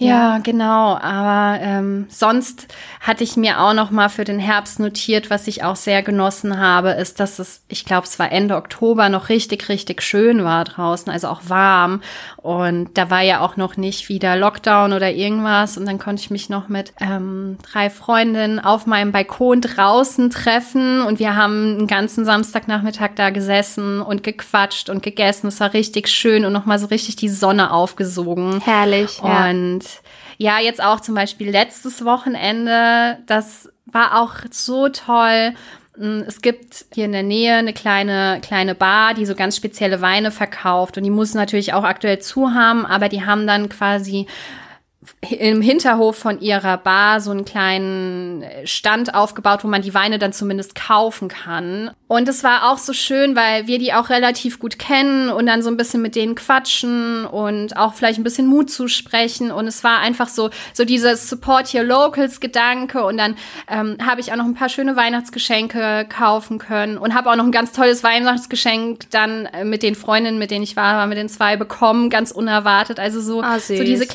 Ja, 0.08 0.40
genau. 0.40 0.98
Aber 0.98 1.62
ähm, 1.62 2.06
sonst 2.10 2.68
hatte 3.00 3.24
ich 3.24 3.38
mir 3.38 3.60
auch 3.60 3.74
noch 3.74 3.92
mal 3.92 4.10
für 4.10 4.24
den 4.24 4.40
Herbst 4.40 4.80
notiert, 4.80 5.30
was 5.30 5.48
ich 5.48 5.64
auch 5.64 5.76
sehr 5.76 6.04
genossen 6.04 6.60
habe, 6.60 6.92
ist, 6.92 7.20
dass 7.20 7.40
es, 7.40 7.64
ich 7.68 7.86
glaube, 7.86 8.08
es 8.08 8.20
war 8.20 8.32
Ende 8.32 8.56
Oktober 8.56 9.10
noch 9.10 9.30
richtig, 9.30 9.70
richtig 9.70 10.02
schön 10.02 10.44
war 10.44 10.64
draußen, 10.64 11.12
also 11.12 11.28
auch 11.28 11.42
warm. 11.48 12.02
Und 12.38 12.98
da 12.98 13.10
war 13.10 13.22
ja 13.22 13.42
auch 13.42 13.58
noch 13.58 13.78
nicht 13.78 14.10
wieder 14.10 14.36
Lockdown 14.36 14.94
oder 14.94 15.12
irgendwas. 15.12 15.78
Und 15.78 15.86
dann 15.86 16.00
konnte 16.00 16.22
ich 16.22 16.32
mich 16.32 16.50
noch 16.50 16.68
mit 16.68 16.94
ähm, 17.00 17.58
drei 17.72 17.90
Freundinnen 17.90 18.60
auf 18.60 18.86
meinem 18.86 19.12
Balkon 19.12 19.62
draußen 19.62 20.30
treffen. 20.30 21.02
Und 21.02 21.20
wir 21.20 21.36
haben 21.36 21.78
einen 21.78 21.88
ganzen 21.88 22.26
Samstagnachmittag 22.26 23.12
da 23.16 23.30
gesessen 23.30 24.02
und 24.02 24.24
gequatscht 24.24 24.90
und 24.90 25.04
gegessen. 25.04 25.48
Es 25.48 25.60
war 25.60 25.74
richtig 25.74 26.08
schön 26.08 26.46
und 26.46 26.54
noch 26.54 26.66
mal 26.66 26.80
so 26.80 26.88
richtig 26.88 27.16
die 27.18 27.30
Sonne 27.30 27.72
aufgesogen. 27.72 28.62
Herrlich. 28.62 29.22
Und 29.22 29.30
ja, 29.32 29.91
jetzt 30.60 30.84
auch 30.84 31.00
zum 31.00 31.16
Beispiel 31.16 31.50
letztes 31.50 32.04
Wochenende, 32.06 33.20
das 33.28 33.70
war 33.86 34.22
auch 34.22 34.36
so 34.50 34.90
toll. 34.90 35.54
Mm, 35.98 36.22
Es 36.28 36.42
gibt 36.42 36.86
hier 36.94 37.06
in 37.06 37.12
der 37.12 37.24
Nähe 37.24 37.56
eine 37.56 37.74
kleine, 37.74 38.40
kleine 38.42 38.76
Bar, 38.76 39.14
die 39.14 39.26
so 39.26 39.36
ganz 39.36 39.56
spezielle 39.56 40.02
Weine 40.02 40.32
verkauft. 40.32 40.98
Und 40.98 41.04
die 41.04 41.10
muss 41.10 41.34
natürlich 41.34 41.74
auch 41.74 41.84
aktuell 41.84 42.20
zu 42.20 42.54
haben, 42.54 42.86
aber 42.86 43.10
die 43.10 43.26
haben 43.26 43.46
dann 43.48 43.70
quasi 43.70 44.28
im 45.30 45.62
Hinterhof 45.62 46.16
von 46.16 46.40
ihrer 46.42 46.78
Bar 46.78 47.22
so 47.22 47.32
einen 47.32 47.44
kleinen 47.44 48.44
Stand 48.66 49.16
aufgebaut, 49.16 49.64
wo 49.64 49.68
man 49.68 49.82
die 49.82 49.96
Weine 49.96 50.20
dann 50.20 50.32
zumindest 50.32 50.76
kaufen 50.76 51.28
kann. 51.28 51.92
Und 52.08 52.28
es 52.28 52.44
war 52.44 52.72
auch 52.72 52.78
so 52.78 52.94
schön, 52.94 53.36
weil 53.36 53.66
wir 53.68 53.80
die 53.80 53.94
auch 53.94 54.10
relativ 54.10 54.60
gut 54.60 54.78
kennen 54.78 55.30
und 55.30 55.48
dann 55.48 55.64
so 55.64 55.70
ein 55.70 55.78
bisschen 55.78 56.02
mit 56.02 56.16
denen 56.16 56.36
quatschen 56.36 57.26
und 57.26 57.78
auch 57.78 57.94
vielleicht 57.94 58.20
ein 58.20 58.24
bisschen 58.24 58.46
Mut 58.46 58.70
zusprechen. 58.70 59.52
Und 59.52 59.66
es 59.66 59.84
war 59.84 60.00
einfach 60.00 60.28
so, 60.28 60.50
so 60.74 60.86
dieses 60.86 61.30
Support 61.30 61.74
Your 61.74 61.84
Locals 61.84 62.40
Gedanke. 62.40 63.04
Und 63.04 63.18
dann 63.18 63.36
ähm, 63.70 63.98
habe 64.06 64.22
ich 64.22 64.32
auch 64.32 64.38
noch 64.38 64.46
ein 64.46 64.56
paar 64.56 64.70
schöne 64.70 64.96
Weihnachtsgeschenke 64.96 66.06
kaufen 66.10 66.60
können 66.60 66.98
und 66.98 67.16
habe 67.16 67.32
auch 67.32 67.36
noch 67.36 67.46
ein 67.46 67.52
ganz 67.52 67.72
tolles 67.72 68.04
Weihnachtsgeschenk 68.04 69.10
dann 69.10 69.46
äh, 69.48 69.64
mit 69.64 69.82
den 69.82 69.96
Freundinnen, 69.96 70.38
mit 70.38 70.52
denen 70.52 70.64
ich 70.64 70.76
war, 70.76 71.08
mit 71.08 71.18
den 71.18 71.30
zwei 71.30 71.56
bekommen, 71.56 72.10
ganz 72.10 72.32
unerwartet. 72.32 73.00
Also 73.00 73.22
so, 73.22 73.42
Ah, 73.42 73.60
so 73.60 73.84
diese 73.84 74.06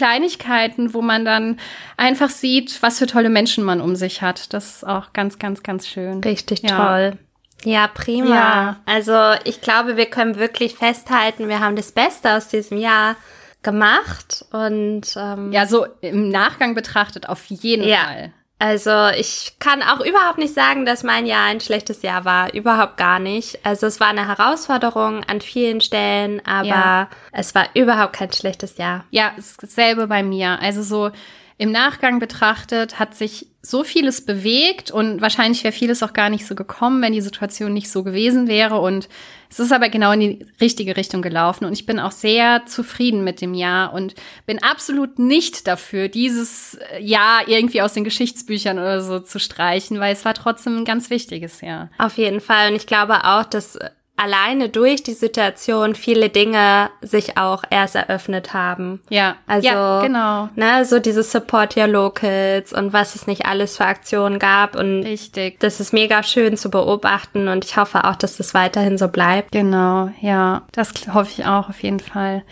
Kleinigkeiten, 0.76 0.94
wo 0.94 1.02
man 1.02 1.24
dann 1.24 1.58
einfach 1.96 2.30
sieht, 2.30 2.82
was 2.82 2.98
für 2.98 3.06
tolle 3.06 3.30
Menschen 3.30 3.64
man 3.64 3.80
um 3.80 3.96
sich 3.96 4.22
hat. 4.22 4.52
Das 4.52 4.76
ist 4.76 4.86
auch 4.86 5.12
ganz, 5.12 5.38
ganz, 5.38 5.62
ganz 5.62 5.86
schön. 5.86 6.20
Richtig 6.22 6.62
Ja. 6.62 6.76
toll. 6.76 7.18
Ja, 7.64 7.88
prima. 7.88 8.34
Ja. 8.34 8.76
Also 8.84 9.14
ich 9.44 9.60
glaube, 9.62 9.96
wir 9.96 10.06
können 10.06 10.36
wirklich 10.36 10.74
festhalten, 10.74 11.48
wir 11.48 11.60
haben 11.60 11.74
das 11.74 11.90
Beste 11.90 12.34
aus 12.36 12.48
diesem 12.48 12.78
Jahr 12.78 13.16
gemacht 13.62 14.44
und 14.52 15.02
ähm, 15.16 15.52
Ja, 15.52 15.66
so 15.66 15.86
im 16.02 16.28
Nachgang 16.28 16.74
betrachtet 16.74 17.28
auf 17.28 17.44
jeden 17.46 17.84
Ja. 17.88 18.04
Fall. 18.04 18.32
Also 18.58 19.08
ich 19.08 19.56
kann 19.58 19.82
auch 19.82 20.00
überhaupt 20.00 20.38
nicht 20.38 20.54
sagen, 20.54 20.86
dass 20.86 21.02
mein 21.02 21.26
Jahr 21.26 21.44
ein 21.46 21.60
schlechtes 21.60 22.00
Jahr 22.00 22.24
war. 22.24 22.54
Überhaupt 22.54 22.96
gar 22.96 23.18
nicht. 23.18 23.58
Also 23.66 23.86
es 23.86 24.00
war 24.00 24.08
eine 24.08 24.26
Herausforderung 24.26 25.24
an 25.24 25.42
vielen 25.42 25.82
Stellen, 25.82 26.40
aber 26.46 26.66
Ja. 26.66 27.08
es 27.32 27.54
war 27.54 27.66
überhaupt 27.74 28.14
kein 28.14 28.32
schlechtes 28.32 28.78
Jahr. 28.78 29.04
Ja, 29.10 29.32
dasselbe 29.60 30.06
bei 30.06 30.22
mir. 30.22 30.58
Also 30.62 30.82
so 30.82 31.10
im 31.58 31.72
Nachgang 31.72 32.18
betrachtet 32.18 32.98
hat 32.98 33.14
sich 33.14 33.48
so 33.62 33.82
vieles 33.82 34.24
bewegt 34.24 34.90
und 34.90 35.20
wahrscheinlich 35.20 35.64
wäre 35.64 35.72
vieles 35.72 36.02
auch 36.02 36.12
gar 36.12 36.28
nicht 36.28 36.46
so 36.46 36.54
gekommen, 36.54 37.02
wenn 37.02 37.14
die 37.14 37.20
Situation 37.20 37.72
nicht 37.72 37.90
so 37.90 38.04
gewesen 38.04 38.46
wäre. 38.46 38.78
Und 38.78 39.08
es 39.50 39.58
ist 39.58 39.72
aber 39.72 39.88
genau 39.88 40.12
in 40.12 40.20
die 40.20 40.46
richtige 40.60 40.96
Richtung 40.96 41.22
gelaufen. 41.22 41.64
Und 41.64 41.72
ich 41.72 41.86
bin 41.86 41.98
auch 41.98 42.12
sehr 42.12 42.66
zufrieden 42.66 43.24
mit 43.24 43.40
dem 43.40 43.54
Jahr 43.54 43.92
und 43.92 44.14
bin 44.44 44.62
absolut 44.62 45.18
nicht 45.18 45.66
dafür, 45.66 46.08
dieses 46.08 46.78
Jahr 47.00 47.48
irgendwie 47.48 47.82
aus 47.82 47.94
den 47.94 48.04
Geschichtsbüchern 48.04 48.78
oder 48.78 49.02
so 49.02 49.18
zu 49.18 49.40
streichen, 49.40 49.98
weil 49.98 50.12
es 50.12 50.24
war 50.24 50.34
trotzdem 50.34 50.76
ein 50.76 50.84
ganz 50.84 51.10
wichtiges 51.10 51.62
Jahr. 51.62 51.90
Auf 51.98 52.18
jeden 52.18 52.40
Fall. 52.40 52.70
Und 52.70 52.76
ich 52.76 52.86
glaube 52.86 53.24
auch, 53.24 53.44
dass 53.44 53.78
alleine 54.16 54.68
durch 54.70 55.02
die 55.02 55.12
Situation 55.12 55.94
viele 55.94 56.30
Dinge 56.30 56.90
sich 57.02 57.36
auch 57.36 57.62
erst 57.70 57.94
eröffnet 57.94 58.54
haben. 58.54 59.00
Ja, 59.10 59.36
Also, 59.46 59.68
ja, 59.68 60.00
genau. 60.00 60.48
Ne, 60.54 60.84
so 60.84 60.98
dieses 60.98 61.30
Support 61.32 61.76
Your 61.76 61.86
Locals 61.86 62.72
und 62.72 62.92
was 62.92 63.14
es 63.14 63.26
nicht 63.26 63.46
alles 63.46 63.76
für 63.76 63.84
Aktionen 63.84 64.38
gab. 64.38 64.74
Und 64.74 65.02
Richtig. 65.02 65.60
das 65.60 65.80
ist 65.80 65.92
mega 65.92 66.22
schön 66.22 66.56
zu 66.56 66.70
beobachten 66.70 67.48
und 67.48 67.64
ich 67.64 67.76
hoffe 67.76 68.04
auch, 68.04 68.16
dass 68.16 68.38
das 68.38 68.54
weiterhin 68.54 68.96
so 68.98 69.08
bleibt. 69.08 69.52
Genau, 69.52 70.10
ja, 70.20 70.62
das 70.72 70.92
hoffe 71.12 71.30
ich 71.36 71.46
auch 71.46 71.68
auf 71.68 71.82
jeden 71.82 72.00
Fall. 72.00 72.42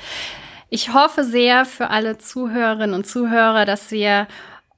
Ich 0.69 0.93
hoffe 0.93 1.25
sehr 1.25 1.65
für 1.65 1.91
alle 1.91 2.19
Zuhörerinnen 2.19 2.95
und 2.95 3.07
Zuhörer, 3.07 3.65
dass 3.65 3.91
wir 3.91 4.27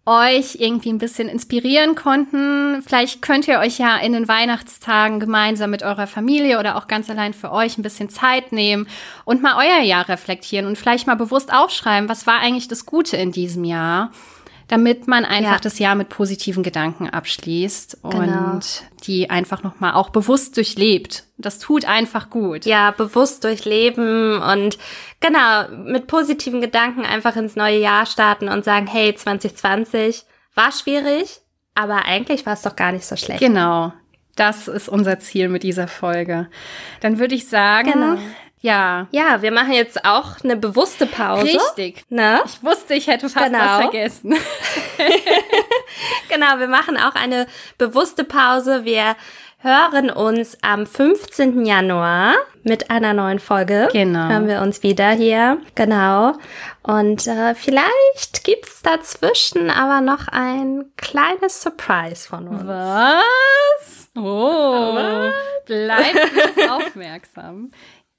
euch 0.06 0.56
irgendwie 0.60 0.90
ein 0.90 0.98
bisschen 0.98 1.28
inspirieren 1.28 1.96
konnten. 1.96 2.80
Vielleicht 2.82 3.22
könnt 3.22 3.48
ihr 3.48 3.58
euch 3.58 3.78
ja 3.78 3.96
in 3.96 4.12
den 4.12 4.28
Weihnachtstagen 4.28 5.18
gemeinsam 5.18 5.70
mit 5.70 5.82
eurer 5.82 6.06
Familie 6.06 6.60
oder 6.60 6.76
auch 6.76 6.86
ganz 6.86 7.10
allein 7.10 7.34
für 7.34 7.50
euch 7.50 7.76
ein 7.76 7.82
bisschen 7.82 8.08
Zeit 8.08 8.52
nehmen 8.52 8.86
und 9.24 9.42
mal 9.42 9.56
euer 9.56 9.82
Jahr 9.82 10.08
reflektieren 10.08 10.66
und 10.66 10.78
vielleicht 10.78 11.08
mal 11.08 11.16
bewusst 11.16 11.52
aufschreiben, 11.52 12.08
was 12.08 12.26
war 12.26 12.38
eigentlich 12.38 12.68
das 12.68 12.86
Gute 12.86 13.16
in 13.16 13.32
diesem 13.32 13.64
Jahr 13.64 14.12
damit 14.68 15.06
man 15.06 15.24
einfach 15.24 15.52
ja. 15.52 15.58
das 15.60 15.78
Jahr 15.78 15.94
mit 15.94 16.08
positiven 16.08 16.62
Gedanken 16.62 17.08
abschließt 17.08 17.98
genau. 18.02 18.52
und 18.52 18.82
die 19.04 19.30
einfach 19.30 19.62
nochmal 19.62 19.94
auch 19.94 20.10
bewusst 20.10 20.56
durchlebt. 20.56 21.24
Das 21.38 21.58
tut 21.58 21.84
einfach 21.84 22.30
gut. 22.30 22.66
Ja, 22.66 22.90
bewusst 22.90 23.44
durchleben 23.44 24.42
und 24.42 24.78
genau, 25.20 25.68
mit 25.84 26.08
positiven 26.08 26.60
Gedanken 26.60 27.04
einfach 27.04 27.36
ins 27.36 27.54
neue 27.54 27.78
Jahr 27.78 28.06
starten 28.06 28.48
und 28.48 28.64
sagen, 28.64 28.86
hey, 28.86 29.14
2020 29.14 30.24
war 30.54 30.72
schwierig, 30.72 31.40
aber 31.74 32.06
eigentlich 32.06 32.44
war 32.46 32.54
es 32.54 32.62
doch 32.62 32.74
gar 32.74 32.90
nicht 32.90 33.06
so 33.06 33.16
schlecht. 33.16 33.40
Genau. 33.40 33.92
Das 34.34 34.68
ist 34.68 34.88
unser 34.88 35.18
Ziel 35.18 35.48
mit 35.48 35.62
dieser 35.62 35.88
Folge. 35.88 36.48
Dann 37.00 37.18
würde 37.18 37.34
ich 37.34 37.48
sagen, 37.48 37.92
genau. 37.92 38.18
Ja. 38.66 39.06
Ja, 39.12 39.42
wir 39.42 39.52
machen 39.52 39.72
jetzt 39.72 40.04
auch 40.04 40.42
eine 40.42 40.56
bewusste 40.56 41.06
Pause. 41.06 41.44
Richtig. 41.44 42.04
Ne? 42.08 42.40
Ich 42.44 42.64
wusste, 42.64 42.94
ich 42.94 43.06
hätte 43.06 43.28
fast 43.28 43.46
genau. 43.46 43.58
was 43.58 43.80
vergessen. 43.82 44.30
genau, 46.28 46.58
wir 46.58 46.66
machen 46.66 46.96
auch 46.96 47.14
eine 47.14 47.46
bewusste 47.78 48.24
Pause. 48.24 48.84
Wir 48.84 49.14
hören 49.58 50.10
uns 50.10 50.58
am 50.62 50.84
15. 50.84 51.64
Januar 51.64 52.34
mit 52.64 52.90
einer 52.90 53.14
neuen 53.14 53.38
Folge. 53.38 53.88
Genau. 53.92 54.28
Hören 54.28 54.48
wir 54.48 54.60
uns 54.60 54.82
wieder 54.82 55.10
hier. 55.10 55.58
Genau. 55.76 56.32
Und 56.82 57.28
äh, 57.28 57.54
vielleicht 57.54 58.42
gibt's 58.42 58.82
dazwischen 58.82 59.70
aber 59.70 60.00
noch 60.00 60.26
ein 60.26 60.86
kleines 60.96 61.62
Surprise 61.62 62.28
von 62.28 62.48
uns. 62.48 62.66
Was? 62.66 64.08
Oh, 64.16 65.30
bleibt 65.66 66.70
aufmerksam. 66.70 67.70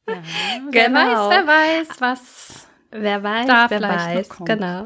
Ja, 0.07 0.15
genau. 0.71 0.71
Wer 0.71 0.93
weiß, 0.93 1.29
wer 1.29 1.47
weiß, 1.47 1.87
was. 1.99 2.67
Wer 2.91 3.23
weiß, 3.23 3.47
da 3.47 3.69
wer 3.69 3.81
weiß, 3.81 4.29
genau. 4.45 4.85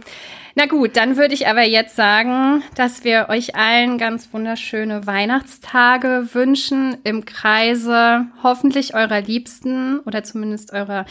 Na 0.56 0.66
gut, 0.66 0.98
dann 0.98 1.16
würde 1.16 1.34
ich 1.34 1.48
aber 1.48 1.62
jetzt 1.62 1.96
sagen, 1.96 2.62
dass 2.76 3.04
wir 3.06 3.28
euch 3.30 3.56
allen 3.56 3.98
ganz 3.98 4.34
wunderschöne 4.34 5.08
Weihnachtstage 5.08 6.28
wünschen 6.34 6.98
im 7.04 7.24
Kreise 7.24 8.26
hoffentlich 8.44 8.94
eurer 8.94 9.22
Liebsten 9.22 10.00
oder 10.00 10.24
zumindest 10.24 10.74
eurer 10.74 11.06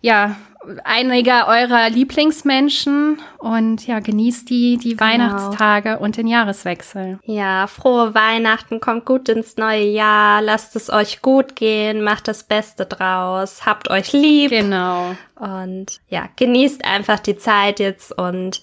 ja, 0.00 0.36
einiger 0.84 1.46
eurer 1.48 1.88
Lieblingsmenschen 1.90 3.20
und 3.38 3.86
ja, 3.86 4.00
genießt 4.00 4.48
die, 4.48 4.76
die 4.76 4.96
genau. 4.96 5.02
Weihnachtstage 5.02 5.98
und 5.98 6.16
den 6.16 6.26
Jahreswechsel. 6.26 7.18
Ja, 7.24 7.66
frohe 7.66 8.14
Weihnachten, 8.14 8.80
kommt 8.80 9.04
gut 9.04 9.28
ins 9.28 9.56
neue 9.56 9.84
Jahr, 9.84 10.42
lasst 10.42 10.76
es 10.76 10.90
euch 10.90 11.22
gut 11.22 11.56
gehen, 11.56 12.02
macht 12.02 12.28
das 12.28 12.44
Beste 12.44 12.86
draus, 12.86 13.66
habt 13.66 13.90
euch 13.90 14.12
lieb. 14.12 14.50
Genau. 14.50 15.14
Und 15.36 16.00
ja, 16.08 16.28
genießt 16.36 16.84
einfach 16.84 17.20
die 17.20 17.36
Zeit 17.36 17.80
jetzt 17.80 18.16
und 18.16 18.62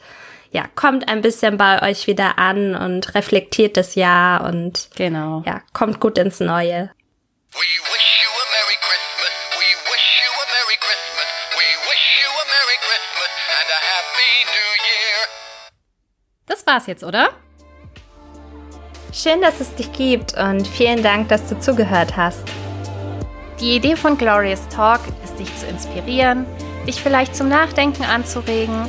ja, 0.52 0.65
kommt 0.76 1.10
ein 1.10 1.22
bisschen 1.22 1.58
bei 1.58 1.82
euch 1.82 2.08
wieder 2.08 2.39
an 2.39 2.76
und 2.76 3.13
reflektiert 3.13 3.76
das 3.76 3.96
Jahr 3.96 4.46
und 4.46 4.89
genau. 4.96 5.44
ja, 5.46 5.62
kommt 5.74 6.00
gut 6.00 6.18
ins 6.18 6.39
Neue. 6.39 6.91
Das 16.65 16.73
war's 16.73 16.88
jetzt, 16.88 17.04
oder? 17.04 17.30
Schön, 19.13 19.39
dass 19.41 19.60
es 19.60 19.75
dich 19.75 19.91
gibt 19.93 20.36
und 20.36 20.67
vielen 20.67 21.04
Dank, 21.04 21.30
dass 21.30 21.47
du 21.47 21.60
zugehört 21.60 22.17
hast. 22.17 22.43
Die 23.60 23.75
Idee 23.75 23.95
von 23.95 24.17
Glorious 24.17 24.67
Talk 24.69 24.99
ist, 25.23 25.38
dich 25.39 25.56
zu 25.58 25.67
inspirieren, 25.67 26.45
dich 26.88 27.01
vielleicht 27.01 27.36
zum 27.36 27.49
Nachdenken 27.49 28.04
anzuregen 28.04 28.88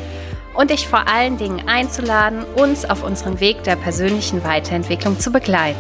und 0.55 0.71
dich 0.71 0.89
vor 0.89 1.07
allen 1.07 1.37
Dingen 1.37 1.69
einzuladen, 1.69 2.45
uns 2.57 2.89
auf 2.89 3.05
unserem 3.05 3.41
Weg 3.41 3.63
der 3.65 3.77
persönlichen 3.77 4.43
Weiterentwicklung 4.43 5.21
zu 5.21 5.31
begleiten. 5.31 5.79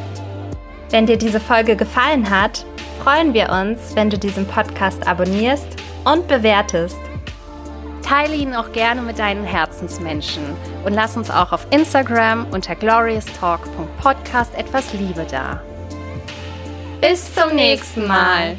Wenn 0.91 1.07
dir 1.07 1.17
diese 1.17 1.41
Folge 1.41 1.77
gefallen 1.77 2.29
hat, 2.29 2.67
freuen 3.03 3.33
wir 3.33 3.49
uns, 3.51 3.97
wenn 3.97 4.11
du 4.11 4.19
diesen 4.19 4.47
Podcast 4.47 5.07
abonnierst 5.09 5.67
und 6.05 6.29
bewertest. 6.29 6.99
Teile 8.07 8.37
ihn 8.37 8.55
auch 8.55 8.71
gerne 8.71 9.03
mit 9.03 9.19
deinen 9.19 9.45
Herzensmenschen 9.45 10.45
und 10.85 10.93
lass 10.93 11.17
uns 11.17 11.29
auch 11.29 11.51
auf 11.51 11.67
Instagram 11.71 12.47
unter 12.53 12.77
glorioustalk.podcast 12.77 14.55
etwas 14.55 14.93
Liebe 14.93 15.27
da. 15.29 15.61
Bis 17.01 17.35
zum 17.35 17.57
nächsten 17.57 18.07
Mal. 18.07 18.59